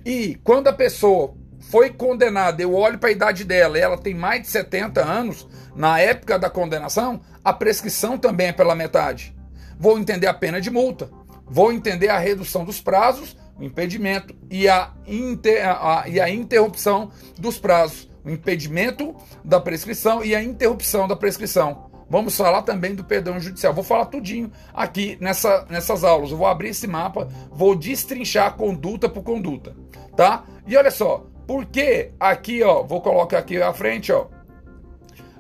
E 0.06 0.38
quando 0.44 0.68
a 0.68 0.74
pessoa 0.74 1.34
foi 1.72 1.90
condenada, 1.90 2.62
eu 2.62 2.76
olho 2.76 3.00
para 3.00 3.10
a 3.10 3.12
idade 3.12 3.44
dela 3.44 3.80
ela 3.80 3.98
tem 3.98 4.14
mais 4.14 4.44
de 4.44 4.50
70 4.50 5.04
anos, 5.04 5.48
na 5.76 6.00
época 6.00 6.38
da 6.38 6.52
condenação, 6.52 7.20
a 7.44 7.52
prescrição 7.52 8.20
também 8.20 8.48
é 8.48 8.54
pela 8.54 8.76
metade 8.76 9.36
vou 9.80 10.00
entender 10.00 10.28
a 10.28 10.34
pena 10.34 10.60
de 10.60 10.70
multa, 10.70 11.10
vou 11.46 11.72
entender 11.72 12.10
a 12.10 12.18
redução 12.18 12.64
dos 12.64 12.82
prazos, 12.82 13.36
o 13.58 13.64
impedimento 13.64 14.36
e 14.50 14.68
a, 14.68 14.92
inter, 15.08 15.66
a, 15.66 16.06
e 16.08 16.20
a 16.20 16.30
interrupção 16.30 17.12
dos 17.38 17.58
prazos, 17.58 18.10
o 18.26 18.30
impedimento 18.30 19.16
da 19.44 19.60
prescrição 19.60 20.24
e 20.24 20.36
a 20.36 20.44
interrupção 20.44 21.08
da 21.08 21.16
prescrição. 21.16 21.90
Vamos 22.10 22.36
falar 22.38 22.62
também 22.64 22.94
do 22.94 23.04
perdão 23.04 23.40
judicial. 23.40 23.74
Vou 23.74 23.84
falar 23.84 24.06
tudinho 24.06 24.52
aqui 24.74 25.18
nessa, 25.20 25.66
nessas 25.70 26.04
aulas. 26.04 26.32
Eu 26.32 26.38
vou 26.38 26.48
abrir 26.48 26.70
esse 26.70 26.88
mapa, 26.88 27.28
vou 27.52 27.76
destrinchar 27.76 28.56
conduta 28.56 29.10
por 29.10 29.24
conduta, 29.24 29.76
tá? 30.16 30.44
E 30.68 30.76
olha 30.76 30.92
só, 30.92 31.26
porque 31.48 32.12
aqui, 32.20 32.64
ó, 32.64 32.84
vou 32.84 33.02
colocar 33.02 33.40
aqui 33.40 33.62
à 33.62 33.74
frente, 33.74 34.12
ó. 34.12 34.28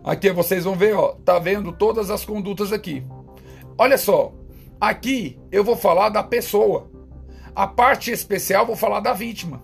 Aqui 0.04 0.32
vocês 0.32 0.64
vão 0.64 0.76
ver, 0.76 0.96
ó, 0.96 1.14
tá 1.26 1.40
vendo 1.40 1.72
todas 1.72 2.12
as 2.12 2.24
condutas 2.24 2.72
aqui. 2.72 3.04
Olha 3.78 3.98
só, 3.98 4.34
aqui 4.80 5.40
eu 5.52 5.64
vou 5.64 5.76
falar 5.76 6.10
da 6.10 6.24
pessoa. 6.24 6.92
A 7.56 7.68
parte 7.68 8.12
especial 8.12 8.66
vou 8.66 8.76
falar 8.76 9.00
da 9.00 9.14
vítima. 9.14 9.64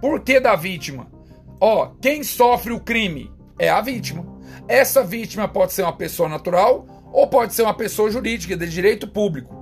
Por 0.00 0.20
que 0.20 0.40
da 0.40 0.54
vítima? 0.56 1.17
Ó, 1.60 1.90
quem 2.00 2.22
sofre 2.22 2.72
o 2.72 2.80
crime 2.80 3.30
é 3.58 3.68
a 3.68 3.80
vítima. 3.80 4.24
Essa 4.68 5.02
vítima 5.02 5.48
pode 5.48 5.72
ser 5.72 5.82
uma 5.82 5.92
pessoa 5.92 6.28
natural 6.28 6.86
ou 7.12 7.26
pode 7.26 7.54
ser 7.54 7.62
uma 7.62 7.74
pessoa 7.74 8.10
jurídica 8.10 8.56
de 8.56 8.68
direito 8.68 9.08
público. 9.08 9.58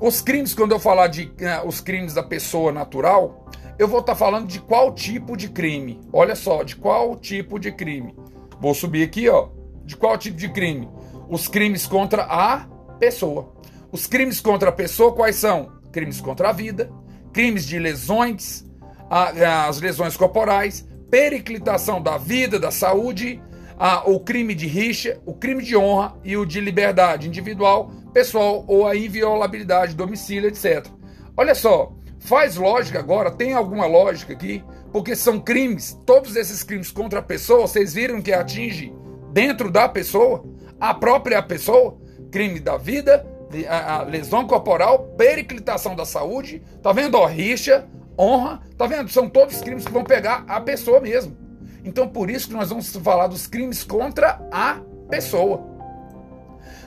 Os 0.00 0.20
crimes, 0.20 0.54
quando 0.54 0.72
eu 0.72 0.78
falar 0.78 1.08
de 1.08 1.24
uh, 1.24 1.66
os 1.66 1.80
crimes 1.80 2.14
da 2.14 2.22
pessoa 2.22 2.70
natural, 2.70 3.46
eu 3.78 3.88
vou 3.88 4.00
estar 4.00 4.12
tá 4.12 4.18
falando 4.18 4.46
de 4.46 4.60
qual 4.60 4.94
tipo 4.94 5.36
de 5.36 5.48
crime. 5.48 6.00
Olha 6.12 6.34
só, 6.34 6.62
de 6.62 6.76
qual 6.76 7.16
tipo 7.16 7.58
de 7.58 7.72
crime. 7.72 8.14
Vou 8.60 8.74
subir 8.74 9.02
aqui, 9.02 9.28
ó. 9.28 9.48
De 9.84 9.96
qual 9.96 10.16
tipo 10.16 10.36
de 10.36 10.48
crime? 10.50 10.88
Os 11.28 11.48
crimes 11.48 11.86
contra 11.86 12.22
a 12.22 12.66
pessoa. 12.98 13.54
Os 13.90 14.06
crimes 14.06 14.40
contra 14.40 14.70
a 14.70 14.72
pessoa 14.72 15.14
quais 15.14 15.36
são? 15.36 15.72
Crimes 15.92 16.20
contra 16.20 16.50
a 16.50 16.52
vida, 16.52 16.90
crimes 17.32 17.66
de 17.66 17.78
lesões, 17.78 18.64
as 19.10 19.80
lesões 19.80 20.16
corporais, 20.16 20.86
periclitação 21.16 22.02
da 22.02 22.18
vida, 22.18 22.60
da 22.60 22.70
saúde, 22.70 23.42
o 24.04 24.20
crime 24.20 24.54
de 24.54 24.66
rixa, 24.66 25.18
o 25.24 25.32
crime 25.32 25.62
de 25.62 25.74
honra 25.74 26.14
e 26.22 26.36
o 26.36 26.44
de 26.44 26.60
liberdade 26.60 27.26
individual, 27.26 27.90
pessoal 28.12 28.62
ou 28.68 28.86
a 28.86 28.94
inviolabilidade, 28.94 29.94
domicílio, 29.94 30.50
etc. 30.50 30.86
Olha 31.34 31.54
só, 31.54 31.90
faz 32.20 32.56
lógica 32.56 32.98
agora, 32.98 33.30
tem 33.30 33.54
alguma 33.54 33.86
lógica 33.86 34.34
aqui, 34.34 34.62
porque 34.92 35.16
são 35.16 35.40
crimes, 35.40 35.98
todos 36.04 36.36
esses 36.36 36.62
crimes 36.62 36.90
contra 36.90 37.20
a 37.20 37.22
pessoa, 37.22 37.62
vocês 37.62 37.94
viram 37.94 38.20
que 38.20 38.34
atinge 38.34 38.92
dentro 39.32 39.70
da 39.70 39.88
pessoa, 39.88 40.44
a 40.78 40.92
própria 40.92 41.42
pessoa, 41.42 41.98
crime 42.30 42.60
da 42.60 42.76
vida, 42.76 43.26
a, 43.70 44.02
lesão 44.02 44.46
corporal, 44.46 45.14
periclitação 45.16 45.96
da 45.96 46.04
saúde, 46.04 46.62
tá 46.82 46.92
vendo? 46.92 47.14
Ó, 47.14 47.24
rixa, 47.24 47.88
honra, 48.18 48.60
tá 48.76 48.86
vendo? 48.86 49.10
São 49.10 49.28
todos 49.28 49.60
crimes 49.60 49.84
que 49.84 49.92
vão 49.92 50.04
pegar 50.04 50.44
a 50.48 50.60
pessoa 50.60 51.00
mesmo. 51.00 51.36
Então 51.84 52.08
por 52.08 52.30
isso 52.30 52.48
que 52.48 52.54
nós 52.54 52.68
vamos 52.68 52.94
falar 52.96 53.26
dos 53.26 53.46
crimes 53.46 53.84
contra 53.84 54.40
a 54.50 54.80
pessoa. 55.08 55.64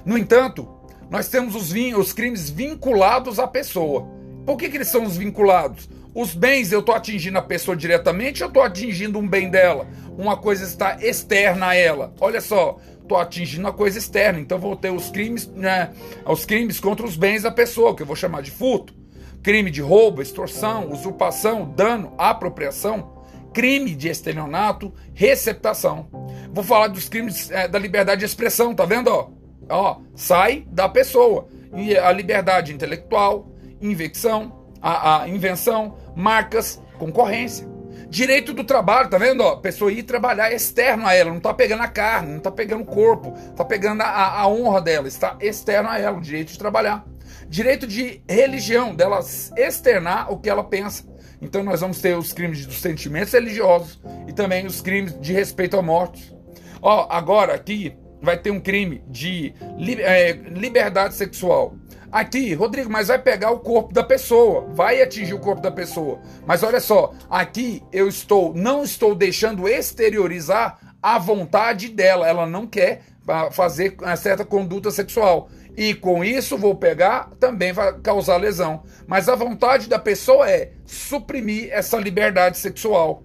No 0.05 0.17
entanto, 0.17 0.67
nós 1.09 1.27
temos 1.27 1.55
os, 1.55 1.73
os 1.97 2.13
crimes 2.13 2.49
vinculados 2.49 3.39
à 3.39 3.47
pessoa. 3.47 4.07
Por 4.45 4.57
que, 4.57 4.69
que 4.69 4.77
eles 4.77 4.87
são 4.87 5.03
os 5.03 5.17
vinculados? 5.17 5.89
Os 6.13 6.33
bens 6.33 6.71
eu 6.71 6.79
estou 6.79 6.95
atingindo 6.95 7.37
a 7.37 7.41
pessoa 7.41 7.77
diretamente 7.77 8.43
ou 8.43 8.49
estou 8.49 8.63
atingindo 8.63 9.19
um 9.19 9.27
bem 9.27 9.49
dela? 9.49 9.87
Uma 10.17 10.35
coisa 10.37 10.63
está 10.63 10.97
externa 11.01 11.67
a 11.67 11.75
ela. 11.75 12.13
Olha 12.19 12.41
só, 12.41 12.77
tô 13.07 13.15
atingindo 13.15 13.67
a 13.67 13.73
coisa 13.73 13.97
externa. 13.97 14.39
Então 14.39 14.59
vou 14.59 14.75
ter 14.75 14.91
os 14.91 15.09
crimes, 15.09 15.47
né, 15.47 15.91
os 16.25 16.45
crimes 16.45 16.79
contra 16.79 17.05
os 17.05 17.15
bens 17.15 17.43
da 17.43 17.51
pessoa, 17.51 17.95
que 17.95 18.01
eu 18.01 18.07
vou 18.07 18.15
chamar 18.15 18.41
de 18.41 18.51
furto, 18.51 18.93
crime 19.41 19.71
de 19.71 19.81
roubo, 19.81 20.21
extorsão, 20.21 20.91
usurpação, 20.91 21.65
dano, 21.65 22.13
apropriação, 22.17 23.23
crime 23.53 23.95
de 23.95 24.09
estelionato, 24.09 24.93
receptação. 25.13 26.07
Vou 26.51 26.63
falar 26.63 26.87
dos 26.87 27.07
crimes 27.07 27.49
é, 27.51 27.67
da 27.67 27.79
liberdade 27.79 28.19
de 28.19 28.25
expressão, 28.25 28.73
tá 28.73 28.85
vendo? 28.85 29.09
Ó, 29.09 29.29
ó 29.69 30.01
sai 30.15 30.65
da 30.67 30.89
pessoa. 30.89 31.47
E 31.75 31.95
a 31.97 32.11
liberdade 32.11 32.73
intelectual, 32.73 33.51
invecção, 33.81 34.65
a, 34.81 35.21
a 35.21 35.27
invenção, 35.27 35.97
marcas, 36.15 36.81
concorrência. 36.97 37.67
Direito 38.09 38.53
do 38.53 38.63
trabalho, 38.63 39.07
tá 39.07 39.19
vendo? 39.19 39.41
Ó, 39.43 39.57
pessoa 39.57 39.91
ir 39.91 40.01
trabalhar 40.01 40.51
externo 40.51 41.05
a 41.05 41.13
ela, 41.13 41.31
não 41.31 41.39
tá 41.39 41.53
pegando 41.53 41.83
a 41.83 41.87
carne, 41.87 42.33
não 42.33 42.39
tá 42.39 42.49
pegando 42.49 42.81
o 42.81 42.85
corpo, 42.85 43.33
tá 43.55 43.63
pegando 43.63 44.01
a, 44.01 44.41
a 44.41 44.47
honra 44.47 44.81
dela, 44.81 45.07
está 45.07 45.37
externo 45.39 45.89
a 45.89 45.99
ela, 45.99 46.17
o 46.17 46.21
direito 46.21 46.51
de 46.51 46.57
trabalhar. 46.57 47.05
Direito 47.47 47.87
de 47.87 48.21
religião, 48.27 48.95
dela 48.95 49.19
externar 49.57 50.31
o 50.31 50.37
que 50.37 50.49
ela 50.49 50.63
pensa. 50.63 51.03
Então 51.41 51.63
nós 51.63 51.81
vamos 51.81 51.99
ter 51.99 52.17
os 52.17 52.33
crimes 52.33 52.65
dos 52.65 52.81
sentimentos 52.81 53.33
religiosos 53.33 53.99
e 54.27 54.33
também 54.33 54.65
os 54.65 54.81
crimes 54.81 55.17
de 55.19 55.33
respeito 55.33 55.77
à 55.77 55.81
morte. 55.81 56.35
Ó, 56.81 57.07
agora 57.09 57.53
aqui 57.53 57.95
vai 58.21 58.37
ter 58.37 58.51
um 58.51 58.59
crime 58.59 59.01
de 59.07 59.53
é, 59.99 60.33
liberdade 60.33 61.15
sexual. 61.15 61.75
Aqui, 62.11 62.53
Rodrigo, 62.55 62.89
mas 62.89 63.07
vai 63.09 63.19
pegar 63.19 63.51
o 63.51 63.59
corpo 63.59 63.93
da 63.93 64.03
pessoa, 64.03 64.67
vai 64.73 65.01
atingir 65.01 65.33
o 65.35 65.39
corpo 65.39 65.61
da 65.61 65.71
pessoa. 65.71 66.19
Mas 66.45 66.63
olha 66.63 66.79
só, 66.79 67.13
aqui 67.29 67.83
eu 67.93 68.07
estou, 68.07 68.53
não 68.55 68.83
estou 68.83 69.13
deixando 69.13 69.67
exteriorizar 69.67 70.79
a 71.01 71.19
vontade 71.19 71.89
dela. 71.89 72.27
Ela 72.27 72.47
não 72.47 72.65
quer 72.65 73.03
ah, 73.27 73.49
fazer 73.51 73.95
uma 73.99 74.15
certa 74.15 74.45
conduta 74.45 74.91
sexual. 74.91 75.49
E 75.77 75.93
com 75.93 76.23
isso 76.23 76.57
vou 76.57 76.75
pegar, 76.75 77.29
também 77.39 77.71
vai 77.71 77.93
causar 77.99 78.37
lesão. 78.37 78.83
Mas 79.07 79.29
a 79.29 79.35
vontade 79.35 79.87
da 79.87 79.99
pessoa 79.99 80.49
é 80.49 80.71
suprimir 80.85 81.69
essa 81.71 81.97
liberdade 81.97 82.57
sexual 82.57 83.23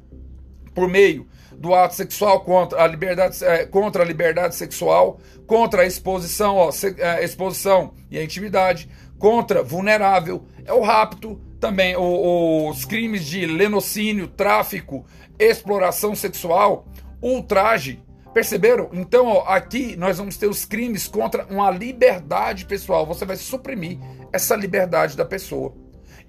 por 0.74 0.88
meio 0.88 1.26
do 1.56 1.74
ato 1.74 1.94
sexual 1.94 2.40
contra 2.40 2.82
a 2.82 2.86
liberdade, 2.86 3.42
é, 3.44 3.64
contra 3.64 4.02
a 4.02 4.06
liberdade 4.06 4.54
sexual, 4.54 5.20
contra 5.46 5.82
a 5.82 5.86
exposição, 5.86 6.56
ó, 6.56 6.70
é, 6.98 7.24
exposição 7.24 7.94
e 8.10 8.18
a 8.18 8.24
intimidade, 8.24 8.88
contra 9.18 9.62
vulnerável, 9.62 10.44
é 10.64 10.72
o 10.72 10.82
rapto, 10.82 11.40
também 11.60 11.96
o, 11.96 12.68
os 12.68 12.84
crimes 12.84 13.24
de 13.24 13.46
lenocínio, 13.46 14.28
tráfico, 14.28 15.06
exploração 15.38 16.14
sexual, 16.14 16.86
ultraje. 17.22 18.02
Perceberam? 18.34 18.90
Então, 18.92 19.26
ó, 19.28 19.44
aqui 19.46 19.96
nós 19.96 20.18
vamos 20.18 20.36
ter 20.36 20.48
os 20.48 20.64
crimes 20.66 21.06
contra 21.08 21.46
uma 21.46 21.70
liberdade 21.70 22.66
pessoal. 22.66 23.06
Você 23.06 23.24
vai 23.24 23.36
suprimir 23.36 23.98
essa 24.32 24.54
liberdade 24.56 25.16
da 25.16 25.24
pessoa. 25.24 25.74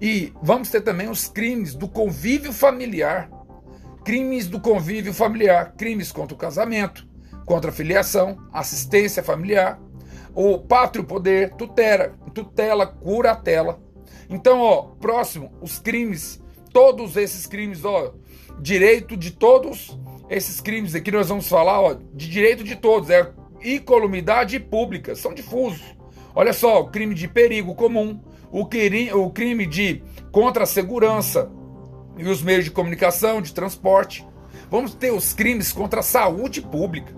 E 0.00 0.32
vamos 0.42 0.70
ter 0.70 0.80
também 0.80 1.10
os 1.10 1.28
crimes 1.28 1.74
do 1.74 1.88
convívio 1.88 2.52
familiar 2.52 3.28
crimes 4.06 4.46
do 4.46 4.60
convívio 4.60 5.12
familiar, 5.12 5.74
crimes 5.76 6.12
contra 6.12 6.32
o 6.32 6.38
casamento, 6.38 7.04
contra 7.44 7.72
a 7.72 7.74
filiação, 7.74 8.38
assistência 8.52 9.20
familiar, 9.20 9.80
o 10.32 10.60
pátrio 10.60 11.02
poder, 11.02 11.54
tutela, 11.54 12.16
tutela, 12.32 12.86
curatela. 12.86 13.80
Então, 14.30 14.60
ó, 14.60 14.82
próximo, 15.00 15.52
os 15.60 15.80
crimes, 15.80 16.40
todos 16.72 17.16
esses 17.16 17.48
crimes, 17.48 17.84
ó, 17.84 18.14
direito 18.60 19.16
de 19.16 19.32
todos 19.32 19.98
esses 20.28 20.60
crimes 20.60 20.94
aqui 20.94 21.10
nós 21.10 21.28
vamos 21.28 21.48
falar, 21.48 21.80
ó, 21.80 21.94
de 21.94 22.28
direito 22.28 22.64
de 22.64 22.76
todos, 22.76 23.10
é 23.10 23.32
incolumidade 23.62 24.58
pública, 24.60 25.14
são 25.14 25.32
difusos. 25.32 25.82
Olha 26.34 26.52
só, 26.52 26.80
o 26.80 26.90
crime 26.90 27.14
de 27.14 27.26
perigo 27.26 27.74
comum, 27.74 28.20
o 28.50 28.66
crime, 28.66 29.66
de 29.66 30.02
contra 30.30 30.64
a 30.64 30.66
segurança, 30.66 31.50
e 32.18 32.26
os 32.28 32.42
meios 32.42 32.64
de 32.64 32.70
comunicação, 32.70 33.42
de 33.42 33.52
transporte. 33.52 34.26
Vamos 34.70 34.94
ter 34.94 35.12
os 35.12 35.32
crimes 35.32 35.72
contra 35.72 36.00
a 36.00 36.02
saúde 36.02 36.60
pública. 36.62 37.14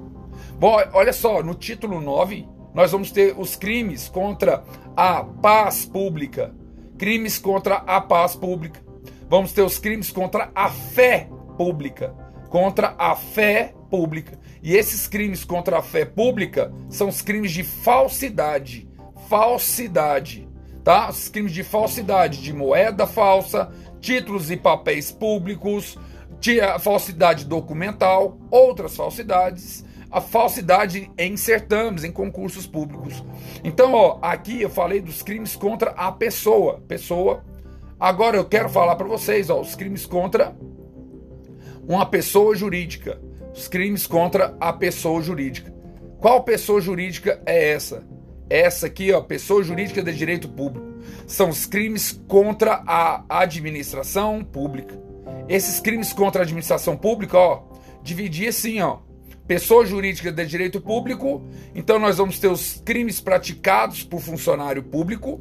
Bom, 0.58 0.76
olha 0.92 1.12
só, 1.12 1.42
no 1.42 1.54
título 1.54 2.00
9, 2.00 2.48
nós 2.74 2.92
vamos 2.92 3.10
ter 3.10 3.34
os 3.38 3.56
crimes 3.56 4.08
contra 4.08 4.62
a 4.96 5.22
paz 5.24 5.84
pública, 5.84 6.54
crimes 6.96 7.38
contra 7.38 7.76
a 7.76 8.00
paz 8.00 8.34
pública. 8.36 8.80
Vamos 9.28 9.52
ter 9.52 9.62
os 9.62 9.78
crimes 9.78 10.10
contra 10.10 10.50
a 10.54 10.68
fé 10.68 11.28
pública, 11.56 12.14
contra 12.48 12.94
a 12.98 13.14
fé 13.14 13.74
pública. 13.90 14.38
E 14.62 14.74
esses 14.74 15.06
crimes 15.06 15.44
contra 15.44 15.78
a 15.78 15.82
fé 15.82 16.04
pública 16.04 16.72
são 16.88 17.08
os 17.08 17.22
crimes 17.22 17.52
de 17.52 17.62
falsidade. 17.62 18.88
Falsidade. 19.28 20.48
Tá? 20.82 21.10
Os 21.10 21.28
crimes 21.28 21.52
de 21.52 21.62
falsidade, 21.62 22.42
de 22.42 22.52
moeda 22.52 23.06
falsa, 23.06 23.70
títulos 24.00 24.50
e 24.50 24.56
papéis 24.56 25.10
públicos, 25.12 25.98
falsidade 26.80 27.44
documental, 27.44 28.38
outras 28.50 28.96
falsidades, 28.96 29.84
a 30.10 30.20
falsidade 30.20 31.10
em 31.18 31.36
certames, 31.36 32.04
em 32.04 32.12
concursos 32.12 32.66
públicos. 32.66 33.22
Então, 33.62 33.92
ó, 33.92 34.18
aqui 34.22 34.62
eu 34.62 34.70
falei 34.70 35.00
dos 35.00 35.22
crimes 35.22 35.54
contra 35.54 35.90
a 35.90 36.10
pessoa, 36.10 36.82
pessoa. 36.88 37.44
Agora 38.00 38.36
eu 38.36 38.44
quero 38.44 38.68
falar 38.68 38.96
para 38.96 39.06
vocês, 39.06 39.50
ó, 39.50 39.60
os 39.60 39.74
crimes 39.74 40.06
contra 40.06 40.56
uma 41.88 42.04
pessoa 42.04 42.54
jurídica, 42.54 43.18
os 43.54 43.66
crimes 43.66 44.06
contra 44.06 44.54
a 44.60 44.74
pessoa 44.74 45.22
jurídica. 45.22 45.72
Qual 46.20 46.44
pessoa 46.44 46.82
jurídica 46.82 47.40
é 47.46 47.70
essa? 47.70 48.06
Essa 48.50 48.86
aqui, 48.86 49.10
ó, 49.10 49.22
pessoa 49.22 49.62
jurídica 49.62 50.02
de 50.02 50.12
direito 50.14 50.48
público. 50.48 50.86
São 51.26 51.48
os 51.48 51.64
crimes 51.64 52.20
contra 52.28 52.82
a 52.86 53.24
administração 53.28 54.44
pública. 54.44 55.00
Esses 55.48 55.80
crimes 55.80 56.12
contra 56.12 56.42
a 56.42 56.44
administração 56.44 56.94
pública, 56.94 57.38
ó, 57.38 57.62
dividir 58.02 58.48
assim, 58.48 58.80
ó. 58.82 58.98
Pessoa 59.46 59.86
jurídica 59.86 60.30
de 60.30 60.44
direito 60.44 60.78
público, 60.78 61.42
então 61.74 61.98
nós 61.98 62.18
vamos 62.18 62.38
ter 62.38 62.48
os 62.48 62.82
crimes 62.84 63.18
praticados 63.18 64.02
por 64.02 64.20
funcionário 64.20 64.82
público, 64.82 65.40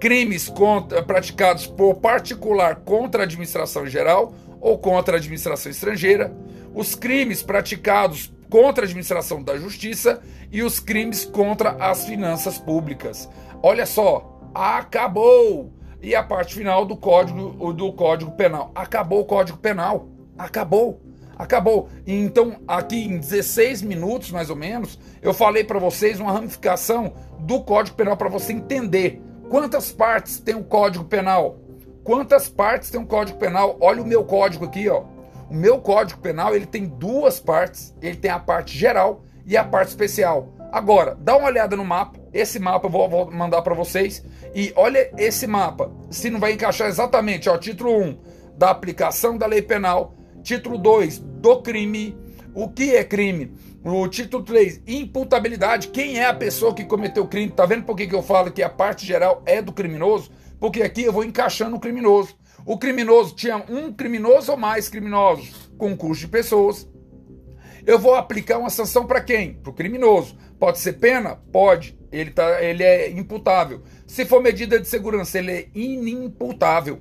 crimes 0.00 0.48
contra, 0.48 1.02
praticados 1.02 1.66
por 1.66 1.96
particular 1.96 2.76
contra 2.76 3.22
a 3.22 3.24
administração 3.24 3.86
geral 3.86 4.34
ou 4.62 4.78
contra 4.78 5.16
a 5.16 5.18
administração 5.18 5.72
estrangeira, 5.72 6.32
os 6.72 6.94
crimes 6.94 7.42
praticados 7.42 8.32
contra 8.48 8.84
a 8.84 8.86
administração 8.86 9.42
da 9.42 9.58
justiça 9.58 10.22
e 10.52 10.62
os 10.62 10.78
crimes 10.78 11.24
contra 11.24 11.70
as 11.72 12.06
finanças 12.06 12.58
públicas. 12.58 13.28
Olha 13.60 13.84
só, 13.84 14.40
acabou! 14.54 15.72
E 16.00 16.14
a 16.14 16.22
parte 16.22 16.54
final 16.54 16.86
do 16.86 16.96
código 16.96 17.72
do 17.72 17.92
código 17.92 18.32
penal. 18.32 18.70
Acabou 18.74 19.20
o 19.20 19.24
código 19.24 19.58
penal. 19.58 20.08
Acabou. 20.38 21.00
Acabou. 21.36 21.88
Então, 22.06 22.60
aqui 22.66 23.04
em 23.04 23.18
16 23.18 23.82
minutos, 23.82 24.30
mais 24.30 24.48
ou 24.48 24.56
menos, 24.56 24.98
eu 25.20 25.34
falei 25.34 25.64
para 25.64 25.78
vocês 25.78 26.20
uma 26.20 26.32
ramificação 26.32 27.14
do 27.40 27.62
Código 27.62 27.96
Penal 27.96 28.16
para 28.16 28.28
você 28.28 28.52
entender 28.52 29.20
quantas 29.48 29.90
partes 29.90 30.38
tem 30.38 30.54
o 30.54 30.62
Código 30.62 31.04
Penal. 31.04 31.58
Quantas 32.04 32.48
partes 32.48 32.90
tem 32.90 33.00
o 33.00 33.06
Código 33.06 33.38
Penal? 33.38 33.76
Olha 33.80 34.02
o 34.02 34.06
meu 34.06 34.24
código 34.24 34.64
aqui, 34.64 34.88
ó. 34.88 35.04
O 35.48 35.54
meu 35.54 35.78
Código 35.78 36.20
Penal, 36.20 36.54
ele 36.54 36.66
tem 36.66 36.86
duas 36.86 37.38
partes. 37.38 37.94
Ele 38.02 38.16
tem 38.16 38.30
a 38.30 38.40
parte 38.40 38.76
geral 38.76 39.22
e 39.46 39.56
a 39.56 39.62
parte 39.62 39.88
especial. 39.88 40.52
Agora, 40.72 41.16
dá 41.20 41.36
uma 41.36 41.46
olhada 41.46 41.76
no 41.76 41.84
mapa. 41.84 42.18
Esse 42.32 42.58
mapa 42.58 42.86
eu 42.86 42.90
vou 42.90 43.30
mandar 43.30 43.62
para 43.62 43.74
vocês. 43.74 44.24
E 44.54 44.72
olha 44.74 45.12
esse 45.16 45.46
mapa. 45.46 45.92
Se 46.10 46.28
não 46.28 46.40
vai 46.40 46.52
encaixar 46.52 46.88
exatamente, 46.88 47.48
ó, 47.48 47.56
título 47.56 47.96
1 48.02 48.18
da 48.56 48.70
aplicação 48.70 49.38
da 49.38 49.46
lei 49.46 49.62
penal, 49.62 50.14
título 50.42 50.78
2 50.78 51.18
do 51.18 51.62
crime, 51.62 52.16
o 52.54 52.68
que 52.68 52.96
é 52.96 53.04
crime? 53.04 53.54
O 53.84 54.06
título 54.08 54.44
3, 54.44 54.82
imputabilidade. 54.86 55.88
Quem 55.88 56.18
é 56.18 56.26
a 56.26 56.34
pessoa 56.34 56.74
que 56.74 56.84
cometeu 56.84 57.24
o 57.24 57.28
crime? 57.28 57.50
Tá 57.50 57.66
vendo 57.66 57.84
por 57.84 57.96
que, 57.96 58.06
que 58.06 58.14
eu 58.14 58.22
falo 58.22 58.50
que 58.50 58.62
a 58.62 58.68
parte 58.68 59.06
geral 59.06 59.42
é 59.46 59.60
do 59.60 59.72
criminoso? 59.72 60.30
Porque 60.62 60.80
aqui 60.80 61.02
eu 61.02 61.12
vou 61.12 61.24
encaixando 61.24 61.74
o 61.74 61.80
criminoso. 61.80 62.36
O 62.64 62.78
criminoso 62.78 63.34
tinha 63.34 63.56
um 63.68 63.92
criminoso 63.92 64.52
ou 64.52 64.56
mais 64.56 64.88
criminosos, 64.88 65.68
concurso 65.76 66.20
de 66.20 66.28
pessoas. 66.28 66.88
Eu 67.84 67.98
vou 67.98 68.14
aplicar 68.14 68.58
uma 68.58 68.70
sanção 68.70 69.04
para 69.04 69.20
quem? 69.20 69.54
Para 69.54 69.70
o 69.70 69.74
criminoso. 69.74 70.38
Pode 70.60 70.78
ser 70.78 70.92
pena? 70.92 71.34
Pode. 71.50 71.98
Ele, 72.12 72.30
tá, 72.30 72.62
ele 72.62 72.84
é 72.84 73.10
imputável. 73.10 73.82
Se 74.06 74.24
for 74.24 74.40
medida 74.40 74.78
de 74.78 74.86
segurança, 74.86 75.36
ele 75.36 75.50
é 75.50 75.68
inimputável. 75.74 77.00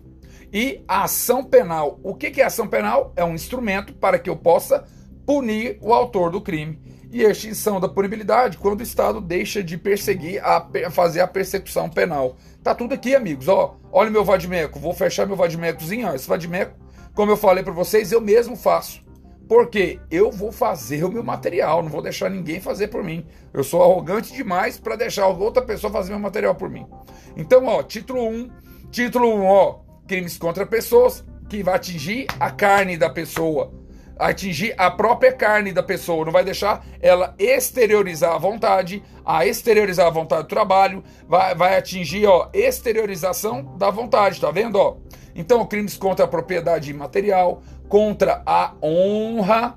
E 0.52 0.84
ação 0.88 1.44
penal. 1.44 2.00
O 2.02 2.16
que 2.16 2.42
é 2.42 2.46
ação 2.46 2.68
penal? 2.68 3.14
É 3.16 3.24
um 3.24 3.36
instrumento 3.36 3.94
para 3.94 4.18
que 4.18 4.28
eu 4.32 4.36
possa 4.36 4.88
punir 5.24 5.78
o 5.82 5.94
autor 5.94 6.32
do 6.32 6.42
crime. 6.42 6.82
E 7.12 7.24
extinção 7.24 7.78
da 7.78 7.90
punibilidade 7.90 8.58
quando 8.58 8.80
o 8.80 8.84
Estado 8.84 9.20
deixa 9.20 9.62
de 9.62 9.78
perseguir, 9.78 10.42
a, 10.44 10.66
fazer 10.90 11.20
a 11.20 11.28
persecução 11.28 11.90
penal. 11.90 12.38
Tá 12.64 12.74
tudo 12.74 12.94
aqui, 12.94 13.14
amigos. 13.14 13.50
Ó, 13.50 13.76
olha 13.92 14.10
o 14.10 14.14
meu 14.14 14.24
vadimeco. 14.24 14.80
Vou 14.80 14.94
fechar 14.94 15.28
meu 15.28 15.36
vadimecozinho. 15.36 16.08
Ó. 16.08 16.14
Esse 16.16 16.28
vadimeco, 16.28 16.80
como 17.14 17.32
eu 17.32 17.38
falei 17.38 17.64
para 17.64 17.74
vocês, 17.74 18.14
eu 18.14 18.22
mesmo 18.22 18.56
faço. 18.56 19.04
Porque 19.46 20.00
eu 20.10 20.32
vou 20.32 20.54
fazer 20.54 21.04
o 21.04 21.12
meu 21.12 21.22
material, 21.22 21.84
não 21.84 21.90
vou 21.90 22.02
deixar 22.02 22.30
ninguém 22.30 22.62
fazer 22.62 22.88
por 22.88 23.04
mim. 23.04 23.26
Eu 23.54 23.66
sou 23.66 23.84
arrogante 23.84 24.32
demais 24.32 24.80
para 24.80 24.96
deixar 24.96 25.28
outra 25.28 25.62
pessoa 25.62 25.92
fazer 25.92 26.12
meu 26.12 26.20
material 26.20 26.56
por 26.56 26.70
mim. 26.70 26.88
Então, 27.36 27.66
ó, 27.66 27.84
título 27.84 28.26
1, 28.26 28.50
título 28.90 29.28
1, 29.28 29.46
ó, 29.46 29.80
crimes 30.08 30.38
contra 30.38 30.66
pessoas, 30.66 31.26
que 31.50 31.62
vai 31.62 31.76
atingir 31.76 32.28
a 32.40 32.50
carne 32.50 32.96
da 32.96 33.10
pessoa, 33.10 33.74
atingir 34.22 34.76
a 34.78 34.92
própria 34.92 35.34
carne 35.34 35.72
da 35.72 35.82
pessoa, 35.82 36.24
não 36.24 36.32
vai 36.32 36.44
deixar 36.44 36.86
ela 37.02 37.34
exteriorizar 37.40 38.34
a 38.34 38.38
vontade, 38.38 39.04
a 39.26 39.46
exteriorizar 39.48 40.06
a 40.06 40.12
vontade 40.12 40.44
do 40.44 40.48
trabalho, 40.48 41.04
vai, 41.28 41.56
vai 41.56 41.76
atingir, 41.76 42.28
ó, 42.28 42.50
exteriorização 42.54 43.76
da 43.78 43.90
vontade, 43.90 44.40
tá 44.40 44.52
vendo, 44.52 44.76
ó? 44.76 44.98
Então, 45.34 45.66
crimes 45.66 45.98
contra 45.98 46.26
a 46.26 46.28
propriedade 46.28 46.92
imaterial, 46.92 47.64
contra 47.90 48.44
a 48.46 48.74
honra, 48.82 49.76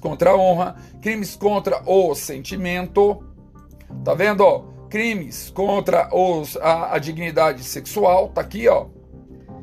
contra 0.00 0.30
a 0.30 0.36
honra, 0.36 0.76
crimes 1.00 1.36
contra 1.36 1.82
o 1.86 2.14
sentimento, 2.16 3.22
tá 4.04 4.12
vendo, 4.12 4.40
ó? 4.40 4.64
Crimes 4.90 5.50
contra 5.50 6.08
os, 6.12 6.56
a, 6.56 6.94
a 6.94 6.98
dignidade 6.98 7.62
sexual, 7.62 8.28
tá 8.28 8.40
aqui, 8.40 8.66
ó, 8.66 8.86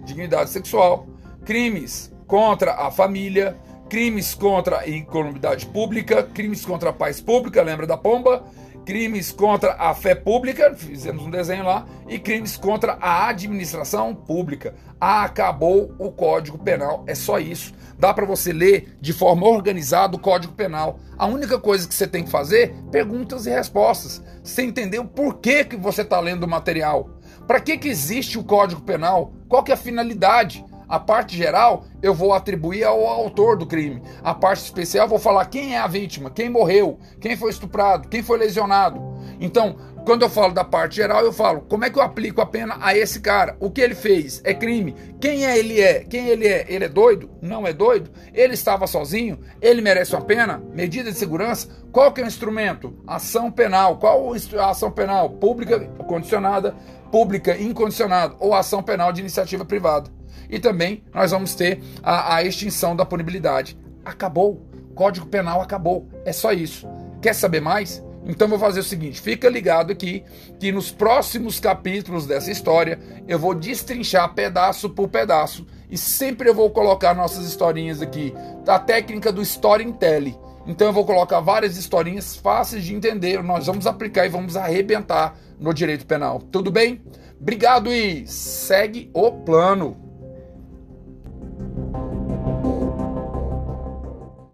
dignidade 0.05 0.51
sexual, 0.51 1.05
crimes 1.43 2.13
contra 2.27 2.73
a 2.73 2.89
família, 2.89 3.57
crimes 3.89 4.33
contra 4.33 4.79
a 4.79 4.89
incolumidade 4.89 5.65
pública, 5.67 6.23
crimes 6.23 6.65
contra 6.65 6.89
a 6.89 6.93
paz 6.93 7.21
pública, 7.21 7.61
lembra 7.61 7.85
da 7.85 7.97
pomba? 7.97 8.43
crimes 8.83 9.31
contra 9.31 9.73
a 9.73 9.93
fé 9.93 10.13
pública, 10.13 10.73
fizemos 10.75 11.23
um 11.23 11.29
desenho 11.29 11.63
lá, 11.63 11.85
e 12.07 12.19
crimes 12.19 12.57
contra 12.57 12.97
a 12.99 13.27
administração 13.27 14.13
pública. 14.13 14.75
Acabou 14.99 15.93
o 15.97 16.11
Código 16.11 16.57
Penal, 16.57 17.03
é 17.07 17.15
só 17.15 17.39
isso. 17.39 17.73
Dá 17.97 18.13
para 18.13 18.25
você 18.25 18.51
ler 18.51 18.97
de 18.99 19.13
forma 19.13 19.47
organizada 19.47 20.15
o 20.15 20.19
Código 20.19 20.53
Penal. 20.53 20.99
A 21.17 21.25
única 21.25 21.59
coisa 21.59 21.87
que 21.87 21.93
você 21.93 22.07
tem 22.07 22.23
que 22.23 22.29
fazer, 22.29 22.75
perguntas 22.91 23.45
e 23.45 23.49
respostas. 23.49 24.21
Você 24.43 24.63
entender 24.63 24.99
o 24.99 25.05
porquê 25.05 25.63
que 25.63 25.77
você 25.77 26.01
está 26.01 26.19
lendo 26.19 26.43
o 26.43 26.49
material. 26.49 27.09
Para 27.47 27.59
que, 27.59 27.77
que 27.77 27.87
existe 27.87 28.37
o 28.37 28.43
Código 28.43 28.81
Penal? 28.81 29.33
Qual 29.47 29.63
que 29.63 29.71
é 29.71 29.75
a 29.75 29.77
finalidade? 29.77 30.65
A 30.93 30.99
parte 30.99 31.36
geral 31.36 31.86
eu 32.03 32.13
vou 32.13 32.34
atribuir 32.34 32.84
ao 32.84 33.08
autor 33.08 33.58
do 33.58 33.65
crime. 33.65 33.99
A 34.23 34.32
parte 34.32 34.60
especial 34.60 35.08
eu 35.08 35.10
vou 35.10 35.17
falar 35.17 35.45
quem 35.45 35.73
é 35.73 35.79
a 35.79 35.88
vítima, 35.88 36.29
quem 36.29 36.51
morreu, 36.51 36.99
quem 37.19 37.36
foi 37.36 37.49
estuprado, 37.49 38.08
quem 38.08 38.21
foi 38.21 38.38
lesionado. 38.38 39.01
Então, 39.39 39.75
quando 40.06 40.21
eu 40.21 40.29
falo 40.29 40.53
da 40.53 40.63
parte 40.63 40.97
geral, 40.97 41.25
eu 41.25 41.34
falo 41.34 41.62
como 41.62 41.84
é 41.84 41.89
que 41.89 41.97
eu 41.97 42.03
aplico 42.03 42.41
a 42.41 42.45
pena 42.45 42.77
a 42.79 42.95
esse 42.95 43.21
cara? 43.21 43.58
O 43.60 43.71
que 43.71 43.82
ele 43.82 43.95
fez 43.95 44.39
é 44.43 44.53
crime? 44.53 44.93
Quem 45.19 45.47
é 45.47 45.58
ele 45.58 45.82
é? 45.82 46.03
Quem 46.03 46.27
ele 46.27 46.45
é? 46.47 46.63
Ele 46.69 46.86
é 46.86 46.89
doido? 46.89 47.32
Não 47.41 47.65
é 47.65 47.73
doido? 47.73 48.12
Ele 48.32 48.53
estava 48.53 48.86
sozinho? 48.86 49.39
Ele 49.60 49.82
merece 49.82 50.13
uma 50.13 50.21
pena? 50.21 50.62
Medida 50.75 51.12
de 51.12 51.17
segurança? 51.17 51.69
Qual 51.91 52.13
que 52.13 52.21
é 52.21 52.23
o 52.23 52.27
instrumento? 52.27 52.95
Ação 53.08 53.49
penal. 53.51 53.97
Qual 53.97 54.32
a 54.32 54.69
ação 54.69 54.91
penal? 54.91 55.27
Pública 55.32 55.79
condicionada, 56.08 56.75
pública 57.13 57.56
incondicionada 57.56 58.36
ou 58.39 58.56
ação 58.56 58.82
penal 58.82 59.13
de 59.13 59.21
iniciativa 59.21 59.63
privada 59.63 60.10
e 60.49 60.58
também 60.58 61.04
nós 61.13 61.30
vamos 61.30 61.54
ter 61.54 61.80
a, 62.02 62.38
a 62.38 62.43
extinção 62.43 62.95
da 62.95 63.06
punibilidade. 63.06 63.78
Acabou. 64.04 64.65
Código 64.95 65.28
Penal 65.28 65.62
acabou. 65.62 66.10
É 66.26 66.34
só 66.34 66.52
isso. 66.52 66.88
Quer 67.21 67.36
saber 67.36 67.62
mais? 67.62 68.04
Então 68.26 68.47
vou 68.47 68.58
fazer 68.58 68.80
o 68.80 68.84
seguinte, 68.84 69.21
fica 69.21 69.47
ligado 69.47 69.91
aqui 69.91 70.23
que 70.60 70.71
nos 70.71 70.89
próximos 70.89 71.60
capítulos 71.60 72.26
dessa 72.26 72.49
história 72.49 72.99
eu 73.28 73.38
vou 73.38 73.54
destrinchar 73.54 74.34
pedaço 74.34 74.89
por 74.89 75.08
pedaço 75.08 75.67
e 75.91 75.97
sempre 75.99 76.49
eu 76.49 76.56
vou 76.56 76.71
colocar 76.71 77.13
nossas 77.13 77.45
historinhas 77.45 78.02
aqui, 78.02 78.34
da 78.65 78.80
técnica 78.80 79.32
do 79.32 79.41
storytelling. 79.43 80.36
Então 80.65 80.88
eu 80.88 80.93
vou 80.93 81.06
colocar 81.06 81.39
várias 81.41 81.78
historinhas 81.78 82.36
fáceis 82.36 82.84
de 82.84 82.95
entender, 82.95 83.43
nós 83.43 83.65
vamos 83.65 83.86
aplicar 83.86 84.26
e 84.26 84.30
vamos 84.30 84.56
arrebentar 84.56 85.36
no 85.60 85.73
direito 85.73 86.06
penal. 86.06 86.39
Tudo 86.39 86.71
bem? 86.71 87.02
Obrigado 87.39 87.91
e 87.91 88.26
segue 88.26 89.10
o 89.13 89.32
plano. 89.32 90.02